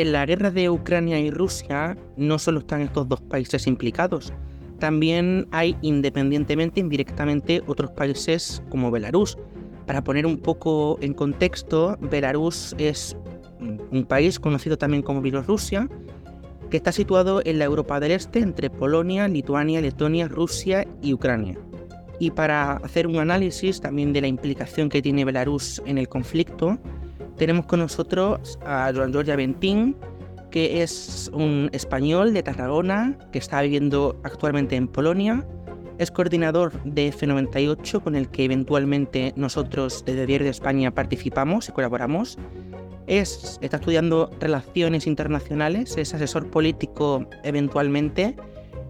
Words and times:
en 0.00 0.12
la 0.12 0.26
guerra 0.26 0.50
de 0.50 0.70
Ucrania 0.70 1.18
y 1.20 1.30
Rusia 1.30 1.96
no 2.16 2.38
solo 2.38 2.60
están 2.60 2.80
estos 2.80 3.08
dos 3.08 3.20
países 3.20 3.66
implicados, 3.66 4.32
también 4.78 5.46
hay 5.50 5.76
independientemente, 5.82 6.80
indirectamente, 6.80 7.62
otros 7.66 7.90
países 7.90 8.62
como 8.70 8.90
Belarus. 8.90 9.36
Para 9.86 10.02
poner 10.02 10.26
un 10.26 10.38
poco 10.38 10.98
en 11.02 11.12
contexto, 11.12 11.98
Belarus 12.00 12.74
es 12.78 13.16
un 13.90 14.04
país 14.04 14.40
conocido 14.40 14.78
también 14.78 15.02
como 15.02 15.20
Bielorrusia, 15.20 15.88
que 16.70 16.78
está 16.78 16.92
situado 16.92 17.42
en 17.44 17.58
la 17.58 17.66
Europa 17.66 18.00
del 18.00 18.12
Este 18.12 18.38
entre 18.38 18.70
Polonia, 18.70 19.28
Lituania, 19.28 19.80
Letonia, 19.80 20.28
Rusia 20.28 20.86
y 21.02 21.12
Ucrania. 21.12 21.58
Y 22.18 22.30
para 22.30 22.74
hacer 22.76 23.06
un 23.06 23.16
análisis 23.16 23.80
también 23.80 24.12
de 24.12 24.20
la 24.20 24.28
implicación 24.28 24.88
que 24.88 25.02
tiene 25.02 25.24
Belarus 25.24 25.82
en 25.84 25.98
el 25.98 26.08
conflicto, 26.08 26.78
tenemos 27.40 27.64
con 27.64 27.80
nosotros 27.80 28.58
a 28.66 28.92
Joan 28.94 29.14
Jorge 29.14 29.32
Aventín, 29.32 29.96
que 30.50 30.82
es 30.82 31.30
un 31.32 31.70
español 31.72 32.34
de 32.34 32.42
Tarragona 32.42 33.16
que 33.32 33.38
está 33.38 33.62
viviendo 33.62 34.20
actualmente 34.24 34.76
en 34.76 34.86
Polonia. 34.86 35.46
Es 35.96 36.10
coordinador 36.10 36.70
de 36.84 37.10
F98 37.10 38.02
con 38.02 38.14
el 38.14 38.28
que 38.28 38.44
eventualmente 38.44 39.32
nosotros 39.36 40.04
desde 40.04 40.26
Diario 40.26 40.44
de 40.44 40.50
España 40.50 40.90
participamos 40.90 41.70
y 41.70 41.72
colaboramos. 41.72 42.36
Es, 43.06 43.58
está 43.62 43.78
estudiando 43.78 44.30
relaciones 44.38 45.06
internacionales, 45.06 45.96
es 45.96 46.12
asesor 46.12 46.50
político 46.50 47.26
eventualmente 47.42 48.36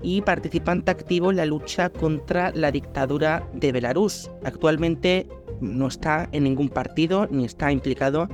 y 0.02 0.22
participante 0.22 0.90
activo 0.90 1.30
en 1.30 1.36
la 1.36 1.46
lucha 1.46 1.88
contra 1.88 2.50
la 2.50 2.72
dictadura 2.72 3.48
de 3.52 3.70
Belarus. 3.70 4.28
Actualmente 4.42 5.28
no 5.60 5.86
está 5.86 6.28
en 6.32 6.44
ningún 6.44 6.68
partido 6.68 7.28
ni 7.30 7.44
está 7.44 7.72
implicado 7.72 8.28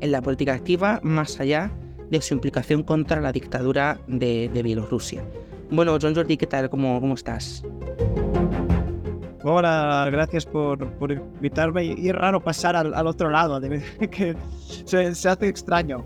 en 0.00 0.12
la 0.12 0.20
política 0.20 0.54
activa 0.54 1.00
más 1.02 1.40
allá 1.40 1.70
de 2.10 2.20
su 2.20 2.34
implicación 2.34 2.82
contra 2.82 3.20
la 3.20 3.32
dictadura 3.32 3.98
de, 4.06 4.50
Bielorrusia. 4.62 5.24
Bueno, 5.70 5.96
John 6.00 6.14
Jordi, 6.14 6.36
¿qué 6.36 6.46
tal? 6.46 6.68
¿Cómo, 6.68 7.00
cómo 7.00 7.14
estás? 7.14 7.64
Hola, 9.44 10.08
gracias 10.12 10.44
por, 10.44 10.92
por 10.94 11.10
invitarme. 11.10 11.84
Y 11.84 12.08
es 12.08 12.14
raro 12.14 12.40
pasar 12.40 12.76
al, 12.76 13.06
otro 13.06 13.30
lado, 13.30 13.60
que 14.10 14.36
se, 14.84 15.14
se 15.14 15.28
hace 15.28 15.48
extraño. 15.48 16.04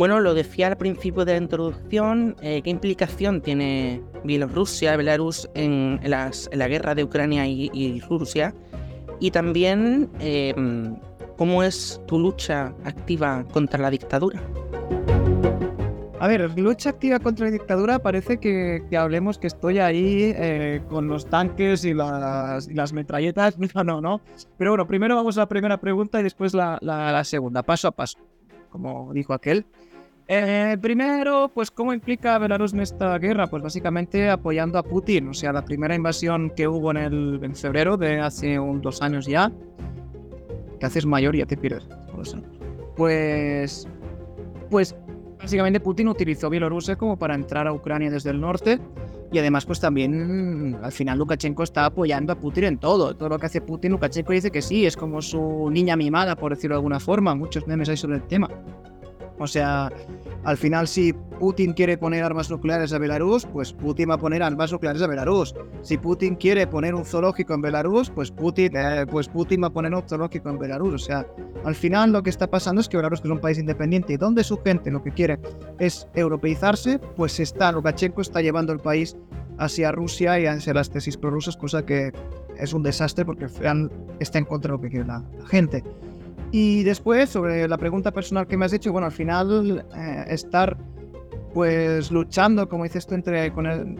Bueno, 0.00 0.18
lo 0.18 0.32
decía 0.32 0.68
al 0.68 0.78
principio 0.78 1.26
de 1.26 1.32
la 1.32 1.38
introducción, 1.42 2.34
eh, 2.40 2.62
¿qué 2.62 2.70
implicación 2.70 3.42
tiene 3.42 4.00
Bielorrusia, 4.24 4.96
Belarus 4.96 5.46
en, 5.52 6.00
la 6.02 6.68
guerra 6.68 6.94
de 6.94 7.04
Ucrania 7.04 7.46
y, 7.46 8.00
Rusia? 8.08 8.54
Y 9.20 9.30
también, 9.30 10.08
eh, 10.18 10.54
¿Cómo 11.36 11.62
es 11.62 12.00
tu 12.06 12.18
lucha 12.18 12.72
activa 12.82 13.44
contra 13.52 13.78
la 13.78 13.90
dictadura? 13.90 14.40
A 16.18 16.28
ver, 16.28 16.58
lucha 16.58 16.88
activa 16.88 17.18
contra 17.18 17.44
la 17.44 17.52
dictadura 17.52 17.98
parece 17.98 18.38
que, 18.38 18.82
hablemos 18.96 19.36
que 19.36 19.48
estoy 19.48 19.80
ahí 19.80 20.32
eh, 20.34 20.80
con 20.88 21.08
los 21.08 21.26
tanques 21.26 21.84
y 21.84 21.92
las, 21.92 22.68
las, 22.68 22.94
metralletas. 22.94 23.58
No, 23.74 23.84
no, 23.84 24.00
no. 24.00 24.22
Pero 24.56 24.70
bueno, 24.70 24.86
primero 24.86 25.14
vamos 25.14 25.36
a 25.36 25.40
la 25.40 25.48
primera 25.48 25.78
pregunta 25.78 26.20
y 26.20 26.22
después 26.22 26.54
la, 26.54 26.78
la, 26.80 27.22
segunda, 27.22 27.62
paso 27.62 27.88
a 27.88 27.90
paso, 27.90 28.18
como 28.70 29.12
dijo 29.12 29.34
aquel. 29.34 29.66
Eh, 30.32 30.78
primero, 30.80 31.50
pues, 31.52 31.72
¿cómo 31.72 31.92
implica 31.92 32.38
Belarus 32.38 32.72
en 32.72 32.78
esta 32.78 33.18
guerra? 33.18 33.48
Pues 33.48 33.64
básicamente 33.64 34.30
apoyando 34.30 34.78
a 34.78 34.84
Putin. 34.84 35.26
O 35.26 35.34
sea, 35.34 35.52
la 35.52 35.64
primera 35.64 35.92
invasión 35.92 36.52
que 36.54 36.68
hubo 36.68 36.92
en, 36.92 36.98
el, 36.98 37.40
en 37.42 37.56
febrero 37.56 37.96
de 37.96 38.20
hace 38.20 38.56
un, 38.56 38.80
dos 38.80 39.02
años 39.02 39.26
ya, 39.26 39.50
te 40.78 40.86
haces 40.86 41.04
mayor 41.04 41.34
y 41.34 41.38
ya 41.38 41.46
te 41.46 41.56
pierdes. 41.56 41.84
Pues, 42.96 43.88
pues 44.70 44.94
básicamente 45.40 45.80
Putin 45.80 46.06
utilizó 46.06 46.48
Bielorrusia 46.48 46.94
como 46.94 47.18
para 47.18 47.34
entrar 47.34 47.66
a 47.66 47.72
Ucrania 47.72 48.08
desde 48.08 48.30
el 48.30 48.40
norte 48.40 48.78
y 49.32 49.38
además 49.40 49.66
pues 49.66 49.80
también 49.80 50.78
al 50.80 50.92
final 50.92 51.18
Lukashenko 51.18 51.64
está 51.64 51.86
apoyando 51.86 52.32
a 52.32 52.36
Putin 52.36 52.64
en 52.64 52.78
todo. 52.78 53.16
Todo 53.16 53.30
lo 53.30 53.38
que 53.40 53.46
hace 53.46 53.60
Putin, 53.60 53.90
Lukashenko 53.90 54.32
dice 54.32 54.52
que 54.52 54.62
sí, 54.62 54.86
es 54.86 54.96
como 54.96 55.22
su 55.22 55.70
niña 55.72 55.96
mimada, 55.96 56.36
por 56.36 56.54
decirlo 56.54 56.76
de 56.76 56.78
alguna 56.78 57.00
forma. 57.00 57.34
Muchos 57.34 57.66
memes 57.66 57.88
hay 57.88 57.96
sobre 57.96 58.18
el 58.18 58.22
tema. 58.28 58.48
O 59.40 59.46
sea, 59.46 59.90
al 60.44 60.56
final, 60.58 60.86
si 60.86 61.14
Putin 61.14 61.72
quiere 61.72 61.96
poner 61.96 62.22
armas 62.22 62.50
nucleares 62.50 62.92
a 62.92 62.98
Belarus, 62.98 63.46
pues 63.46 63.72
Putin 63.72 64.10
va 64.10 64.14
a 64.14 64.18
poner 64.18 64.42
armas 64.42 64.70
nucleares 64.70 65.00
a 65.00 65.06
Belarus. 65.06 65.54
Si 65.80 65.96
Putin 65.96 66.34
quiere 66.34 66.66
poner 66.66 66.94
un 66.94 67.06
zoológico 67.06 67.54
en 67.54 67.62
Belarus, 67.62 68.10
pues 68.10 68.30
Putin, 68.30 68.76
eh, 68.76 69.06
pues 69.10 69.28
Putin 69.28 69.62
va 69.62 69.68
a 69.68 69.72
poner 69.72 69.94
un 69.94 70.02
zoológico 70.06 70.50
en 70.50 70.58
Belarus. 70.58 70.92
O 70.92 70.98
sea, 70.98 71.26
al 71.64 71.74
final 71.74 72.12
lo 72.12 72.22
que 72.22 72.28
está 72.28 72.50
pasando 72.50 72.82
es 72.82 72.88
que 72.90 72.98
Belarus 72.98 73.20
es 73.24 73.30
un 73.30 73.40
país 73.40 73.58
independiente 73.58 74.12
y 74.12 74.16
donde 74.18 74.44
su 74.44 74.58
gente 74.58 74.90
lo 74.90 75.02
que 75.02 75.10
quiere 75.10 75.40
es 75.78 76.06
europeizarse, 76.14 76.98
pues 76.98 77.40
está, 77.40 77.72
Lukashenko 77.72 78.20
está 78.20 78.42
llevando 78.42 78.74
el 78.74 78.80
país 78.80 79.16
hacia 79.56 79.90
Rusia 79.90 80.38
y 80.38 80.44
hacia 80.44 80.74
las 80.74 80.90
tesis 80.90 81.16
prorrusas, 81.16 81.56
cosa 81.56 81.86
que 81.86 82.12
es 82.58 82.74
un 82.74 82.82
desastre 82.82 83.24
porque 83.24 83.46
está 84.18 84.38
en 84.38 84.44
contra 84.44 84.70
de 84.70 84.76
lo 84.76 84.82
que 84.82 84.90
quiere 84.90 85.06
la 85.06 85.24
gente. 85.46 85.82
Y 86.52 86.82
después, 86.82 87.30
sobre 87.30 87.68
la 87.68 87.78
pregunta 87.78 88.12
personal 88.12 88.46
que 88.46 88.56
me 88.56 88.64
has 88.64 88.72
hecho, 88.72 88.92
bueno, 88.92 89.06
al 89.06 89.12
final 89.12 89.84
eh, 89.96 90.24
estar 90.28 90.76
pues 91.54 92.10
luchando, 92.10 92.68
como 92.68 92.84
dices 92.84 93.06
tú, 93.06 93.14
entre, 93.14 93.52
con 93.52 93.66
el, 93.66 93.96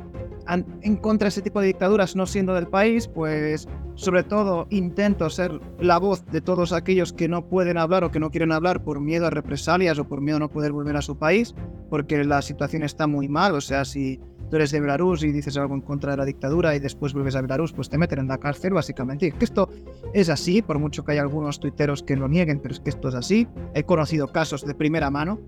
en 0.83 0.97
contra 0.97 1.27
de 1.27 1.31
ese 1.31 1.43
tipo 1.43 1.61
de 1.61 1.69
dictaduras, 1.69 2.17
no 2.17 2.27
siendo 2.27 2.55
del 2.55 2.67
país, 2.67 3.09
pues 3.09 3.69
sobre 3.95 4.23
todo 4.23 4.67
intento 4.71 5.29
ser 5.31 5.61
la 5.79 5.99
voz 5.99 6.25
de 6.27 6.41
todos 6.41 6.73
aquellos 6.73 7.13
que 7.13 7.29
no 7.29 7.47
pueden 7.49 7.77
hablar 7.77 8.05
o 8.05 8.11
que 8.11 8.21
no 8.21 8.31
quieren 8.31 8.53
hablar 8.53 8.83
por 8.83 9.01
miedo 9.01 9.27
a 9.27 9.31
represalias 9.31 9.99
o 9.99 10.09
por 10.09 10.21
miedo 10.21 10.37
a 10.37 10.41
no 10.41 10.49
poder 10.49 10.73
volver 10.73 10.97
a 10.97 11.03
su 11.03 11.19
país, 11.19 11.55
porque 11.89 12.25
la 12.25 12.43
situación 12.43 12.83
está 12.83 13.07
muy 13.07 13.29
mal, 13.29 13.55
o 13.55 13.61
sea, 13.61 13.85
si 13.85 14.21
tú 14.51 14.57
eres 14.57 14.71
de 14.73 14.81
Belarus 14.81 15.23
y 15.23 15.33
dices 15.33 15.57
algo 15.57 15.75
en 15.75 15.81
contra 15.81 16.11
de 16.13 16.17
la 16.19 16.25
dictadura 16.25 16.75
y 16.75 16.81
después 16.81 17.13
vuelves 17.13 17.37
a 17.37 17.41
Belarus, 17.41 17.73
pues 17.73 17.89
te 17.89 17.97
meten 17.97 18.19
en 18.19 18.29
la 18.29 18.39
cárcel, 18.39 18.75
básicamente. 18.75 19.31
que 19.31 19.45
esto 19.45 19.71
es 20.13 20.29
así, 20.29 20.61
por 20.61 20.79
mucho 20.79 21.05
que 21.05 21.13
haya 21.13 21.23
algunos 21.23 21.61
tuiteros 21.61 22.03
que 22.03 22.17
lo 22.17 22.29
nieguen, 22.29 22.61
pero 22.61 22.75
es 22.75 22.81
que 22.81 22.91
esto 22.91 23.09
es 23.09 23.15
así. 23.15 23.47
He 23.75 23.85
conocido 23.85 24.29
casos 24.29 24.67
de 24.67 24.75
primera 24.75 25.11
mano 25.11 25.41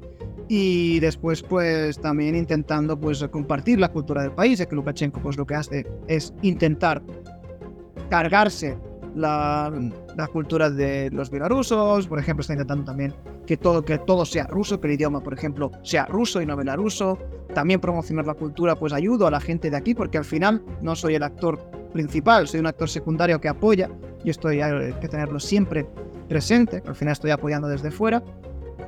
y 0.49 1.01
después 1.01 1.43
pues 1.43 2.01
también 2.01 2.37
intentando 2.37 2.99
pues 2.99 3.23
compartir 3.31 3.81
la 3.81 3.91
cultura 3.91 4.23
del 4.23 4.33
país, 4.33 4.59
de 4.59 4.69
que 4.69 4.75
Lukashenko 4.75 5.21
pues 5.21 5.37
lo 5.37 5.47
que 5.47 5.55
hace 5.55 5.87
es 6.09 6.33
intentar 6.43 7.03
cargarse 8.09 8.77
la, 9.15 9.73
la, 10.17 10.27
cultura 10.29 10.71
de 10.71 11.11
los 11.11 11.31
bielorrusos, 11.31 12.07
por 12.07 12.19
ejemplo, 12.19 12.41
está 12.43 12.55
intentando 12.55 12.85
también 12.85 13.15
que 13.47 13.57
todo, 13.57 13.85
que 13.85 13.99
todo 13.99 14.25
sea 14.25 14.47
ruso, 14.47 14.81
que 14.81 14.89
el 14.89 14.95
idioma, 14.95 15.23
por 15.23 15.35
ejemplo, 15.35 15.71
sea 15.83 16.07
ruso 16.07 16.41
y 16.41 16.47
no 16.47 16.57
belaruso. 16.57 17.19
También 17.55 17.81
promocionar 17.81 18.27
la 18.27 18.35
cultura, 18.35 18.77
pues 18.77 18.93
ayudo 18.93 19.27
a 19.27 19.31
la 19.31 19.41
gente 19.41 19.71
de 19.71 19.77
aquí, 19.77 19.95
porque 19.95 20.19
al 20.19 20.25
final 20.25 20.63
no 20.81 20.97
soy 20.97 21.17
el 21.17 21.23
actor 21.23 21.59
principal, 21.93 22.49
soy 22.49 22.61
un 22.61 22.67
actor 22.67 22.89
secundario 22.89 23.41
que 23.41 23.49
apoya, 23.49 23.91
y 24.25 24.31
estoy 24.31 24.61
hay 24.61 24.93
que 24.95 25.09
tenerlo 25.09 25.39
siempre 25.39 25.87
presente, 26.29 26.83
al 26.87 26.95
final 26.95 27.13
estoy 27.13 27.31
apoyando 27.31 27.69
desde 27.69 27.91
fuera, 27.91 28.23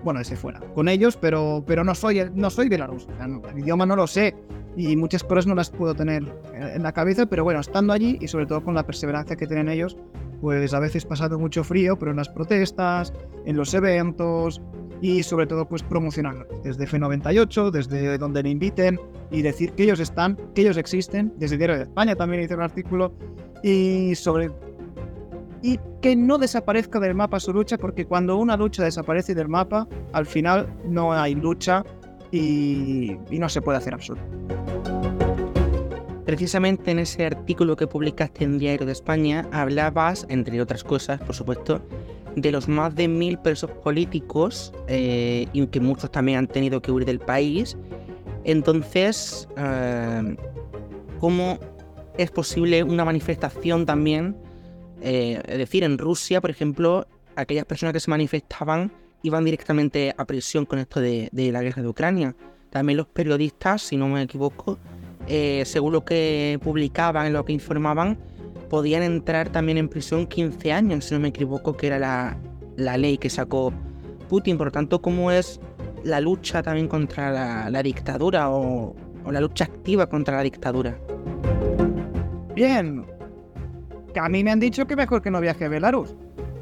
bueno, 0.05 0.21
desde 0.21 0.37
fuera, 0.37 0.61
con 0.75 0.89
ellos, 0.89 1.17
pero, 1.17 1.65
pero 1.67 1.83
no 1.83 1.95
soy, 1.95 2.31
no 2.35 2.51
soy 2.51 2.69
bielorruso, 2.69 3.09
el 3.51 3.59
idioma 3.59 3.87
no 3.87 3.97
lo 3.97 4.07
sé, 4.07 4.35
y 4.77 4.97
muchas 4.97 5.25
cosas 5.25 5.47
no 5.47 5.55
las 5.55 5.71
puedo 5.71 5.95
tener 5.95 6.25
en 6.55 6.83
la 6.83 6.93
cabeza, 6.93 7.27
pero 7.27 7.45
bueno, 7.45 7.61
estando 7.61 7.93
allí 7.93 8.19
y 8.21 8.29
sobre 8.29 8.47
todo 8.47 8.63
con 8.63 8.75
la 8.75 8.85
perseverancia 8.85 9.37
que 9.37 9.47
tienen 9.47 9.69
ellos, 9.69 9.97
pues 10.41 10.75
a 10.75 10.81
veces 10.81 11.05
pasando 11.07 11.39
mucho 11.39 11.65
frío, 11.65 11.99
pero 11.99 12.11
en 12.11 12.19
las 12.19 12.29
protestas, 12.29 13.13
en 13.47 13.57
los 13.57 13.73
eventos 13.73 14.61
y 15.01 15.23
sobre 15.23 15.47
todo 15.47 15.67
pues 15.67 15.83
promocionarlo 15.83 16.47
desde 16.63 16.87
F98, 16.87 17.71
desde 17.71 18.19
donde 18.19 18.43
le 18.43 18.51
inviten 18.51 18.99
y 19.31 19.43
decir 19.43 19.73
que 19.73 19.85
ellos 19.85 20.01
están, 20.01 20.37
que 20.55 20.63
ellos 20.63 20.77
existen, 20.77 21.33
desde 21.37 21.57
Diario 21.57 21.77
de 21.77 21.83
España 21.85 22.15
también 22.15 22.43
hice 22.43 22.55
un 22.55 22.63
artículo 22.63 23.15
y 23.63 24.15
sobre 24.15 24.51
y 25.65 25.81
que 26.03 26.15
no 26.15 26.37
desaparezca 26.37 27.01
del 27.01 27.15
mapa 27.15 27.41
su 27.41 27.51
lucha, 27.51 27.79
porque 27.79 28.05
cuando 28.05 28.37
una 28.37 28.55
lucha 28.55 28.85
desaparece 28.85 29.35
del 29.35 29.49
mapa, 29.49 29.89
al 30.13 30.27
final 30.27 30.69
no 30.85 31.15
hay 31.15 31.35
lucha 31.35 31.83
y, 32.31 33.17
no 33.31 33.49
se 33.49 33.63
puede 33.63 33.79
hacer 33.79 33.95
absolutamente. 33.95 34.55
Precisamente 36.27 36.91
en 36.91 36.99
ese 36.99 37.25
artículo 37.25 37.77
que 37.77 37.87
publicaste 37.87 38.45
en 38.45 38.59
Diario 38.59 38.85
de 38.85 38.93
España 38.93 39.49
hablabas, 39.53 40.27
entre 40.29 40.61
otras 40.61 40.85
cosas, 40.85 41.19
por 41.23 41.35
supuesto, 41.35 41.81
de 42.37 42.53
los 42.53 42.69
más 42.69 42.95
de 42.95 43.09
mil 43.09 43.39
presos 43.39 43.71
políticos 43.71 44.71
eh, 44.87 45.47
y 45.55 45.67
que 45.69 45.81
muchos 45.81 46.11
también 46.11 46.41
han 46.41 46.47
tenido 46.47 46.83
que 46.83 46.93
huir 46.93 47.07
del 47.07 47.21
país. 47.21 47.75
Entonces, 48.45 49.49
eh, 49.57 50.37
¿cómo 51.21 51.59
es 52.19 52.31
posible 52.31 52.83
una 52.85 53.07
manifestación 53.07 53.87
también? 53.87 54.44
Eh, 55.05 55.41
es 55.47 55.59
decir, 55.59 55.85
en 55.85 55.99
Rusia, 55.99 56.41
por 56.41 56.51
ejemplo, 56.51 57.07
aquellas 57.37 57.67
personas 57.67 57.93
que 57.93 58.01
se 58.01 58.11
manifestaban 58.11 58.91
iban 59.23 59.45
directamente 59.45 60.15
a 60.17 60.25
prisión 60.25 60.67
con 60.67 60.79
esto 60.79 61.01
de, 61.01 61.29
de 61.31 61.53
la 61.53 61.63
guerra 61.63 61.83
de 61.83 61.89
Ucrania. 61.89 62.35
También 62.71 62.97
los 62.97 63.07
periodistas, 63.07 63.83
si 63.83 63.97
no 63.97 64.09
me 64.09 64.23
equivoco, 64.23 64.79
eh, 65.27 65.63
según 65.65 65.93
lo 65.93 66.05
que 66.05 66.59
publicaban, 66.63 67.33
lo 67.33 67.45
que 67.45 67.53
informaban, 67.53 68.19
podían 68.69 69.03
entrar 69.03 69.51
también 69.51 69.79
en 69.79 69.89
prisión 69.89 70.27
15 70.27 70.73
años, 70.73 71.05
si 71.07 71.15
no 71.15 71.21
me 71.21 71.29
equivoco, 71.29 71.77
que 71.77 71.87
era 71.87 71.99
la, 71.99 72.97
ley 72.99 73.17
que 73.19 73.31
sacó 73.31 73.73
Putin, 74.29 74.59
por 74.59 74.69
lo 74.69 74.73
tanto, 74.73 75.01
¿cómo 75.01 75.31
es 75.31 75.61
la 76.03 76.21
lucha 76.21 76.63
también 76.63 76.89
contra 76.89 77.71
la, 77.71 77.83
dictadura 77.83 78.51
o, 78.51 78.95
la 79.31 79.41
lucha 79.41 79.65
activa 79.65 80.09
contra 80.09 80.37
la 80.37 80.43
dictadura? 80.43 80.99
Bien, 82.55 83.07
a 84.21 84.29
mí 84.29 84.45
me 84.45 84.51
han 84.51 84.61
dicho 84.61 84.87
que 84.87 84.97
mejor 84.97 85.23
que 85.23 85.31
no 85.31 85.41
viaje 85.41 85.65
a 85.65 85.69
Belarus. 85.69 86.15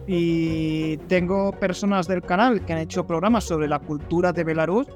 Y 0.06 0.96
tengo 1.08 1.52
personas 1.52 2.08
del 2.08 2.22
canal 2.22 2.64
que 2.64 2.72
han 2.72 2.80
hecho 2.80 3.06
programas 3.06 3.44
sobre 3.44 3.68
la 3.68 3.78
cultura 3.78 4.32
de 4.32 4.44
Belarus 4.44 4.86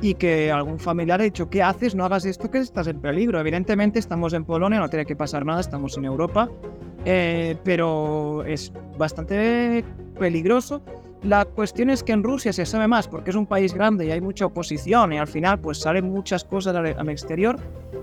y 0.00 0.14
que 0.14 0.52
algún 0.52 0.78
familiar 0.78 1.20
ha 1.20 1.24
dicho, 1.24 1.48
¿qué 1.48 1.62
haces? 1.62 1.94
No 1.94 2.04
hagas 2.04 2.24
esto 2.24 2.50
que 2.50 2.58
estás 2.58 2.86
en 2.86 3.00
peligro. 3.00 3.40
Evidentemente 3.40 3.98
estamos 3.98 4.32
en 4.32 4.44
Polonia, 4.44 4.78
no 4.78 4.88
tiene 4.88 5.06
que 5.06 5.16
pasar 5.16 5.44
nada, 5.44 5.60
estamos 5.60 5.96
en 5.96 6.04
Europa, 6.04 6.48
eh, 7.04 7.56
pero 7.64 8.44
es 8.44 8.72
bastante 8.98 9.84
peligroso. 10.18 10.82
La 11.22 11.46
cuestión 11.46 11.88
es 11.88 12.02
que 12.02 12.12
en 12.12 12.22
Rusia 12.22 12.52
se 12.52 12.66
sabe 12.66 12.86
más 12.86 13.08
porque 13.08 13.30
es 13.30 13.36
un 13.36 13.46
país 13.46 13.72
grande 13.72 14.04
y 14.04 14.10
hay 14.10 14.20
mucha 14.20 14.44
oposición 14.44 15.14
y 15.14 15.18
al 15.18 15.26
final 15.26 15.58
pues 15.58 15.78
salen 15.78 16.04
muchas 16.10 16.44
cosas 16.44 16.76
al 16.76 17.08
exterior, 17.08 17.56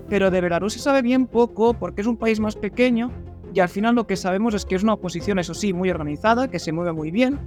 pero 0.08 0.30
de 0.30 0.40
Belarus 0.40 0.72
se 0.72 0.80
sabe 0.80 1.02
bien 1.02 1.28
poco 1.28 1.72
porque 1.72 2.00
es 2.00 2.08
un 2.08 2.16
país 2.16 2.40
más 2.40 2.56
pequeño 2.56 3.12
y 3.54 3.60
al 3.60 3.68
final 3.68 3.94
lo 3.94 4.06
que 4.06 4.16
sabemos 4.16 4.54
es 4.54 4.64
que 4.64 4.74
es 4.74 4.82
una 4.82 4.94
oposición, 4.94 5.38
eso 5.38 5.54
sí, 5.54 5.72
muy 5.72 5.90
organizada, 5.90 6.48
que 6.48 6.58
se 6.58 6.72
mueve 6.72 6.92
muy 6.92 7.10
bien, 7.10 7.38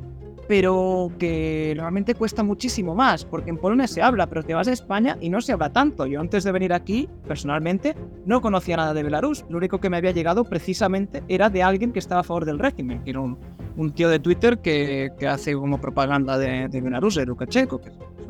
pero 0.47 1.11
que 1.17 1.73
realmente 1.75 2.13
cuesta 2.15 2.43
muchísimo 2.43 2.95
más, 2.95 3.25
porque 3.25 3.49
en 3.49 3.57
Polonia 3.57 3.87
se 3.87 4.01
habla, 4.01 4.27
pero 4.27 4.43
te 4.43 4.53
vas 4.53 4.67
a 4.67 4.71
España 4.71 5.17
y 5.19 5.29
no 5.29 5.41
se 5.41 5.53
habla 5.53 5.71
tanto. 5.71 6.05
Yo 6.05 6.19
antes 6.19 6.43
de 6.43 6.51
venir 6.51 6.73
aquí, 6.73 7.09
personalmente, 7.27 7.95
no 8.25 8.41
conocía 8.41 8.77
nada 8.77 8.93
de 8.93 9.03
Belarus. 9.03 9.45
Lo 9.49 9.57
único 9.57 9.79
que 9.79 9.89
me 9.89 9.97
había 9.97 10.11
llegado 10.11 10.43
precisamente 10.43 11.23
era 11.27 11.49
de 11.49 11.63
alguien 11.63 11.91
que 11.91 11.99
estaba 11.99 12.21
a 12.21 12.23
favor 12.23 12.45
del 12.45 12.59
régimen, 12.59 13.03
que 13.03 13.11
era 13.11 13.21
un, 13.21 13.37
tío 13.93 14.09
de 14.09 14.19
Twitter 14.19 14.59
que, 14.59 15.11
hace 15.27 15.53
como 15.53 15.81
propaganda 15.81 16.37
de, 16.37 16.67
Belarus, 16.67 17.15
de 17.15 17.25
Lukashenko, 17.25 17.81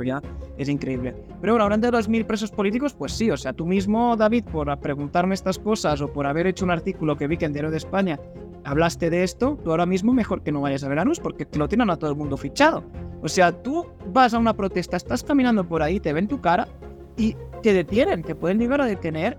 ya 0.03 0.21
es 0.57 0.69
increíble. 0.69 1.15
Pero 1.41 1.53
bueno, 1.53 1.63
hablando 1.63 1.87
de 1.87 1.91
los 1.91 2.09
mil 2.09 2.25
presos 2.25 2.51
políticos, 2.51 2.93
pues 2.93 3.13
sí, 3.13 3.29
o 3.31 3.37
sea, 3.37 3.53
tú 3.53 3.65
mismo, 3.65 4.15
David, 4.15 4.45
por 4.45 4.75
preguntarme 4.79 5.35
estas 5.35 5.59
cosas 5.59 6.01
o 6.01 6.11
por 6.11 6.27
haber 6.27 6.47
hecho 6.47 6.65
un 6.65 6.71
artículo 6.71 7.15
que 7.17 7.27
vi 7.27 7.37
que 7.37 7.45
en 7.45 7.53
Diario 7.53 7.71
de 7.71 7.77
España 7.77 8.19
hablaste 8.63 9.09
de 9.09 9.23
esto, 9.23 9.57
tú 9.63 9.71
ahora 9.71 9.85
mismo 9.85 10.11
mejor 10.11 10.41
que 10.41 10.51
no 10.51 10.61
vayas 10.61 10.83
a 10.83 10.89
Belarus 10.89 11.19
porque 11.19 11.45
te 11.45 11.59
lo 11.59 11.67
tienen 11.67 11.89
a 11.89 11.97
todo 11.97 12.09
el 12.09 12.15
mundo 12.15 12.35
fichado. 12.35 12.83
O 13.21 13.29
sea, 13.29 13.51
tú 13.51 13.85
vas 14.11 14.33
a 14.33 14.39
una 14.39 14.53
protesta, 14.53 14.97
estás 14.97 15.23
caminando 15.23 15.67
por 15.67 15.81
ahí, 15.81 15.99
te 15.99 16.13
ven 16.13 16.27
tu 16.27 16.41
cara 16.41 16.67
y 17.15 17.35
te 17.61 17.73
detienen, 17.73 18.23
te 18.23 18.35
pueden 18.35 18.59
llegar 18.59 18.81
a 18.81 18.85
detener 18.85 19.37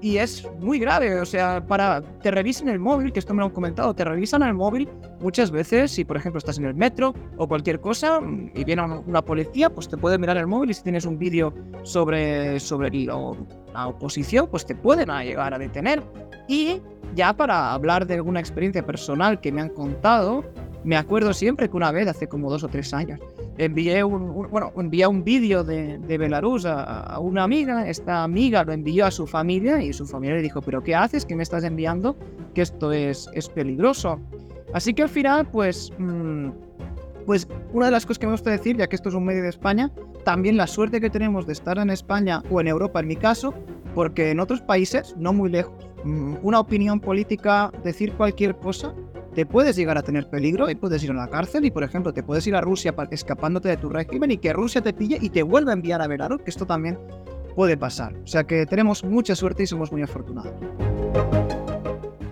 y 0.00 0.18
es 0.18 0.46
muy 0.60 0.78
grave. 0.78 1.20
O 1.20 1.24
sea, 1.24 1.64
para 1.66 2.02
te 2.20 2.30
revisan 2.30 2.68
el 2.68 2.78
móvil, 2.78 3.12
que 3.12 3.18
esto 3.18 3.32
me 3.32 3.40
lo 3.40 3.46
han 3.46 3.52
comentado, 3.52 3.94
te 3.94 4.04
revisan 4.04 4.42
el 4.42 4.54
móvil 4.54 4.88
muchas 5.24 5.50
veces. 5.50 5.90
Si 5.90 6.04
por 6.04 6.16
ejemplo 6.16 6.38
estás 6.38 6.58
en 6.58 6.66
el 6.66 6.74
metro 6.74 7.14
o 7.36 7.48
cualquier 7.48 7.80
cosa 7.80 8.20
y 8.54 8.62
viene 8.62 8.82
una 8.82 9.22
policía, 9.22 9.70
pues 9.70 9.88
te 9.88 9.96
puede 9.96 10.18
mirar 10.18 10.36
el 10.36 10.46
móvil 10.46 10.70
y 10.70 10.74
si 10.74 10.82
tienes 10.84 11.06
un 11.06 11.18
vídeo 11.18 11.52
sobre, 11.82 12.60
sobre 12.60 12.90
la 12.92 13.88
oposición, 13.88 14.46
pues 14.48 14.64
te 14.64 14.76
pueden 14.76 15.08
llegar 15.24 15.52
a 15.54 15.58
detener. 15.58 16.02
Y 16.46 16.80
ya 17.14 17.32
para 17.32 17.72
hablar 17.72 18.06
de 18.06 18.14
alguna 18.14 18.38
experiencia 18.38 18.84
personal 18.84 19.40
que 19.40 19.50
me 19.50 19.62
han 19.62 19.70
contado, 19.70 20.44
me 20.84 20.96
acuerdo 20.96 21.32
siempre 21.32 21.68
que 21.68 21.76
una 21.76 21.90
vez, 21.90 22.06
hace 22.06 22.28
como 22.28 22.50
dos 22.50 22.62
o 22.62 22.68
tres 22.68 22.92
años, 22.92 23.18
envié 23.56 24.04
un, 24.04 24.50
bueno, 24.50 24.72
envié 24.76 25.06
un 25.06 25.24
vídeo 25.24 25.64
de, 25.64 25.98
de 25.98 26.18
Belarus 26.18 26.66
a, 26.66 27.18
una 27.20 27.44
amiga, 27.44 27.88
esta 27.88 28.22
amiga 28.22 28.64
lo 28.64 28.72
envió 28.72 29.06
a 29.06 29.10
su 29.10 29.26
familia 29.26 29.82
y 29.82 29.92
su 29.92 30.06
familia 30.06 30.36
le 30.36 30.42
dijo, 30.42 30.60
pero 30.60 30.82
¿qué 30.82 30.94
haces? 30.94 31.24
¿Qué 31.24 31.34
me 31.34 31.42
estás 31.42 31.64
enviando? 31.64 32.16
Que 32.52 32.62
esto 32.62 32.92
es, 32.92 33.30
es 33.32 33.48
peligroso. 33.48 34.20
Así 34.74 34.92
que 34.92 35.04
al 35.04 35.08
final, 35.08 35.46
pues, 35.46 35.92
mm, 35.98 36.48
pues 37.26 37.48
una 37.72 37.86
de 37.86 37.92
las 37.92 38.04
cosas 38.04 38.18
que 38.18 38.26
me 38.26 38.32
gusta 38.32 38.50
decir, 38.50 38.76
ya 38.76 38.88
que 38.88 38.96
esto 38.96 39.08
es 39.08 39.14
un 39.14 39.24
medio 39.24 39.42
de 39.42 39.48
España, 39.48 39.90
también 40.24 40.56
la 40.56 40.66
suerte 40.66 41.00
que 41.00 41.08
tenemos 41.08 41.46
de 41.46 41.52
estar 41.52 41.78
en 41.78 41.90
España 41.90 42.42
o 42.50 42.60
en 42.60 42.66
Europa, 42.66 42.98
en 42.98 43.06
mi 43.06 43.14
caso, 43.14 43.54
porque 43.94 44.32
en 44.32 44.40
otros 44.40 44.60
países, 44.60 45.14
no 45.16 45.32
muy 45.32 45.48
lejos, 45.48 45.88
mm, 46.02 46.34
una 46.42 46.58
opinión 46.58 46.98
política, 46.98 47.70
decir 47.84 48.12
cualquier 48.14 48.56
cosa, 48.56 48.92
te 49.36 49.46
puedes 49.46 49.76
llegar 49.76 49.96
a 49.96 50.02
tener 50.02 50.28
peligro 50.28 50.68
y 50.68 50.74
puedes 50.74 51.02
ir 51.04 51.12
a 51.12 51.14
la 51.14 51.28
cárcel 51.28 51.64
y, 51.64 51.70
por 51.70 51.84
ejemplo, 51.84 52.12
te 52.12 52.24
puedes 52.24 52.44
ir 52.48 52.56
a 52.56 52.60
Rusia 52.60 52.94
escapándote 53.10 53.68
de 53.68 53.76
tu 53.76 53.88
régimen 53.88 54.32
y 54.32 54.38
que 54.38 54.52
Rusia 54.52 54.80
te 54.80 54.92
pille 54.92 55.18
y 55.20 55.30
te 55.30 55.44
vuelva 55.44 55.70
a 55.70 55.74
enviar 55.74 56.02
a 56.02 56.08
Belarus, 56.08 56.42
que 56.42 56.50
esto 56.50 56.66
también 56.66 56.98
puede 57.54 57.76
pasar. 57.76 58.12
O 58.24 58.26
sea 58.26 58.42
que 58.44 58.66
tenemos 58.66 59.04
mucha 59.04 59.36
suerte 59.36 59.62
y 59.62 59.66
somos 59.66 59.92
muy 59.92 60.02
afortunados. 60.02 60.52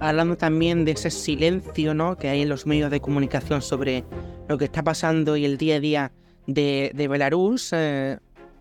Hablando 0.03 0.37
también 0.37 0.85
de 0.85 0.91
ese 0.91 1.13
silencio 1.13 1.95
¿no? 1.95 2.17
que 2.17 2.29
hay 2.29 2.43
en 2.43 2.49
los 2.49 2.67
medios 2.67 2.91
de 2.91 2.99
comunicación 2.99 3.63
sobre 3.63 4.03
lo 4.49 4.59
que 4.59 4.65
está 4.65 4.83
pasando 4.83 5.37
y 5.37 5.45
el 5.45 5.59
día 5.59 5.77
a 5.77 5.81
día 5.81 6.13
de, 6.49 7.07
Belarus, 7.09 7.73
eh, 7.73 8.19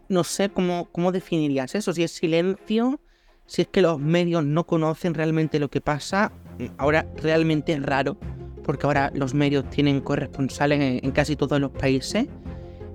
no 0.07 0.23
sé 0.23 0.49
cómo, 0.49 0.88
cómo 0.91 1.11
definirías 1.11 1.73
eso, 1.73 1.93
si 1.93 2.03
es 2.03 2.11
silencio, 2.11 3.01
si 3.47 3.63
es 3.63 3.67
que 3.69 3.81
los 3.81 3.99
medios 3.99 4.45
no 4.45 4.67
conocen 4.67 5.15
realmente 5.15 5.57
lo 5.57 5.71
que 5.71 5.81
pasa, 5.81 6.31
ahora 6.77 7.07
realmente 7.17 7.73
es 7.73 7.81
raro, 7.81 8.17
porque 8.63 8.85
ahora 8.85 9.11
los 9.15 9.33
medios 9.33 9.67
tienen 9.71 9.99
corresponsales 9.99 11.03
en, 11.03 11.09
casi 11.09 11.35
todos 11.35 11.59
los 11.59 11.71
países, 11.71 12.27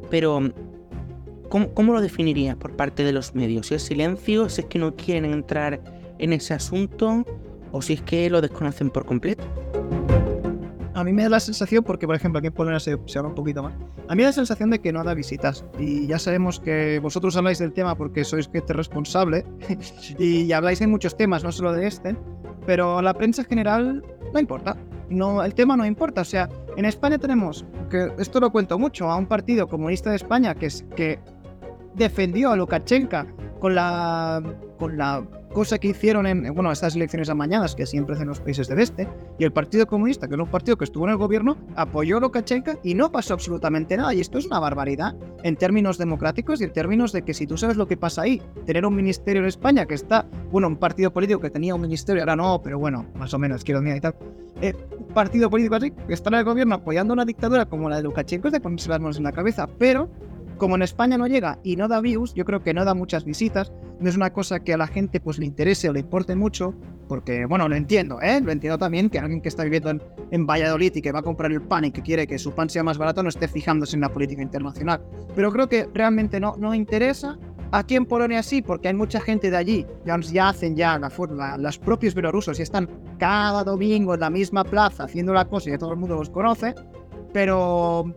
pero 0.09 0.53
¿cómo, 1.49 1.75
¿cómo, 1.75 1.95
lo 1.95 2.01
definirías 2.01 2.55
por 2.55 2.77
parte 2.77 3.03
de 3.03 3.11
los 3.11 3.35
medios? 3.35 3.67
Si 3.67 3.75
es 3.75 3.83
silencio, 3.83 4.49
si 4.49 4.61
es 4.61 4.67
que 4.69 4.79
no 4.79 4.95
quieren 4.95 5.33
entrar 5.33 5.81
en 6.21 6.33
ese 6.33 6.55
asunto, 6.55 7.25
o 7.77 7.83
si 7.83 7.95
es 7.95 8.03
que 8.03 8.29
lo 8.31 8.41
desconocen 8.41 8.91
por 8.91 9.05
completo 9.05 9.45
a 10.97 11.05
mí 11.05 11.13
me 11.13 11.25
da 11.25 11.29
la 11.29 11.41
sensación, 11.41 11.85
porque 11.85 12.07
por 12.07 12.17
ejemplo 12.17 12.39
aquí 12.39 12.47
en 12.47 12.55
Polonia 12.55 12.81
se, 12.81 12.93
habla 12.93 13.29
un 13.29 13.35
poquito 13.35 13.63
más, 13.63 13.75
a 14.09 14.15
mí 14.15 14.17
me 14.17 14.23
da 14.23 14.31
la 14.31 14.33
sensación 14.33 14.71
de 14.71 14.79
que 14.79 14.95
no 14.95 15.05
da 15.05 15.13
visitas. 15.13 15.63
Y 15.79 16.07
ya 16.07 16.19
sabemos 16.19 16.59
que 16.59 16.99
vosotros 17.01 17.37
habláis 17.37 17.59
del 17.59 17.75
tema 17.75 17.95
porque 17.95 18.25
sois 18.25 18.49
gente 18.51 18.73
responsable 18.73 19.45
y 20.19 20.51
habláis 20.53 20.79
de 20.79 20.87
muchos 20.87 21.15
temas, 21.15 21.45
no 21.45 21.53
solo 21.53 21.75
de 21.75 21.87
este, 21.87 22.17
pero 22.65 23.03
la 23.03 23.13
prensa 23.13 23.45
general 23.45 24.03
no 24.33 24.41
importa. 24.41 24.75
No, 25.11 25.45
el 25.45 25.55
tema 25.55 25.77
no 25.77 25.85
importa. 25.85 26.23
O 26.23 26.25
sea, 26.25 26.49
en 26.79 26.87
España 26.87 27.19
tenemos, 27.19 27.67
que 27.91 28.11
esto 28.19 28.41
lo 28.41 28.51
cuento 28.51 28.79
mucho, 28.79 29.11
a 29.11 29.17
un 29.17 29.27
partido 29.27 29.69
comunista 29.69 30.09
de 30.09 30.17
España 30.17 30.55
que, 30.55 30.67
es, 30.67 30.87
que 30.97 31.21
defendió 31.97 32.51
a 32.51 32.57
Lukashenko 32.57 33.25
con 33.59 33.75
la, 33.75 34.43
con 34.79 34.97
la 34.97 35.25
cosa 35.53 35.79
que 35.79 35.89
hicieron 35.89 36.27
en 36.27 36.55
bueno, 36.55 36.71
estas 36.71 36.97
elecciones 36.97 37.31
amañadas 37.31 37.75
que 37.75 37.87
siempre 37.87 38.15
hacen 38.15 38.29
los 38.29 38.41
países 38.41 38.69
del 38.69 38.79
este, 38.79 39.09
y 39.39 39.45
el 39.45 39.53
Partido 39.53 39.87
Comunista, 39.87 40.29
que 40.29 40.35
era 40.35 40.43
un 40.43 40.51
partido 40.51 40.77
que 40.77 40.85
estuvo 40.85 41.07
en 41.07 41.13
el 41.13 41.17
gobierno, 41.17 41.57
apoyó 41.75 42.19
a 42.19 42.21
Lukashenko 42.21 42.73
y 42.83 42.93
no 42.93 43.11
pasó 43.11 43.33
absolutamente 43.33 43.97
nada. 43.97 44.13
Y 44.13 44.21
esto 44.21 44.37
es 44.37 44.45
una 44.45 44.59
barbaridad 44.59 45.15
en 45.43 45.57
términos 45.57 45.97
democráticos 45.97 46.61
y 46.61 46.65
en 46.65 46.73
términos 46.75 47.13
de 47.13 47.23
que 47.23 47.33
si 47.33 47.47
tú 47.47 47.57
sabes 47.57 47.79
lo 47.79 47.89
que 47.89 47.97
pasa 47.97 48.23
ahí, 48.23 48.43
tener 48.67 48.85
un 48.85 48.95
ministerio 48.95 49.41
en 49.41 49.49
España 49.49 49.87
que 49.87 49.95
está, 49.95 50.27
bueno, 50.53 50.69
un 50.69 50.77
partido 50.77 51.11
político 51.11 51.41
que 51.41 51.49
tenía 51.49 51.75
un 51.75 51.81
ministerio, 51.81 52.21
ahora 52.21 52.37
no, 52.37 52.61
pero 52.63 52.79
bueno, 52.79 53.07
más 53.15 53.33
o 53.33 53.39
menos, 53.39 53.65
quiero 53.65 53.81
decir 53.81 53.97
y 53.97 54.01
tal, 54.01 54.15
eh, 54.61 54.75
un 54.99 55.07
partido 55.15 55.49
político 55.49 55.77
así, 55.77 55.91
que 55.91 56.13
está 56.13 56.29
en 56.29 56.35
el 56.35 56.45
gobierno 56.45 56.75
apoyando 56.75 57.15
una 57.15 57.25
dictadura 57.25 57.65
como 57.65 57.89
la 57.89 57.97
de 57.97 58.03
Lukashenko, 58.03 58.49
es 58.49 58.53
de 58.53 58.61
ponerse 58.61 58.91
las 58.91 59.01
manos 59.01 59.17
en 59.17 59.25
la 59.25 59.33
cabeza, 59.33 59.67
pero 59.79 60.11
como 60.57 60.77
en 60.77 60.83
España 60.83 61.19
no 61.19 61.27
llega 61.27 61.59
y 61.63 61.77
no 61.77 61.89
da 61.89 62.01
views, 62.01 62.35
yo 62.35 62.45
creo 62.45 62.63
que 62.63 62.75
no 62.75 62.85
da 62.85 62.95
muchas 62.95 63.25
visitas, 63.25 63.73
no 64.01 64.09
es 64.09 64.17
una 64.17 64.33
cosa 64.33 64.61
que 64.61 64.75
a 64.75 64.77
la 64.77 64.87
gente 64.87 65.21
pues 65.21 65.39
le 65.39 65.47
interese 65.47 65.89
o 65.89 65.93
le 65.93 66.01
importe 66.01 66.35
mucho, 66.35 66.75
porque 67.09 67.47
bueno, 67.47 67.69
lo 67.69 67.77
entiendo, 67.77 68.21
¿eh? 68.21 68.41
Lo 68.41 68.53
entiendo 68.53 68.79
también 68.79 69.11
que 69.11 69.19
alguien 69.19 69.41
que 69.41 69.49
está 69.49 69.65
viviendo 69.65 69.91
en, 70.31 70.47
Valladolid 70.47 70.95
y 70.97 71.03
que 71.03 71.13
va 71.13 71.21
a 71.21 71.23
comprar 71.23 71.53
el 71.53 71.63
pan 71.63 71.85
y 71.85 71.91
que 71.91 72.03
quiere 72.03 72.27
que 72.27 72.39
su 72.39 72.53
pan 72.53 72.69
sea 72.69 72.83
más 72.83 72.99
barato 72.99 73.23
no 73.23 73.29
esté 73.29 73.49
fijándose 73.49 73.97
en 73.97 74.03
la 74.03 74.09
política 74.09 74.43
internacional. 74.43 75.03
Pero 75.35 75.53
creo 75.53 75.69
que 75.69 75.89
realmente 75.95 76.41
no, 76.41 76.55
no 76.59 76.75
interesa. 76.75 77.39
Aquí 77.73 77.97
en 77.97 78.07
Polonia 78.07 78.43
sí, 78.43 78.63
porque 78.63 78.89
hay 78.89 78.95
mucha 78.95 79.21
gente 79.21 79.51
de 79.51 79.57
allí, 79.57 79.87
ya, 80.05 80.19
ya 80.21 80.49
hacen 80.51 80.77
ya 80.77 80.99
la, 80.99 81.57
los 81.59 81.79
propios 81.79 82.15
bielorrusos 82.15 82.59
y 82.59 82.63
están 82.63 82.89
cada 83.19 83.65
domingo 83.65 84.15
en 84.15 84.21
la 84.21 84.31
misma 84.31 84.63
plaza 84.63 85.05
haciendo 85.05 85.33
la 85.33 85.47
cosa 85.47 85.71
y 85.71 85.79
todo 85.79 85.93
el 85.93 85.99
mundo 85.99 86.15
los 86.15 86.31
conoce, 86.31 86.75
pero 87.33 88.15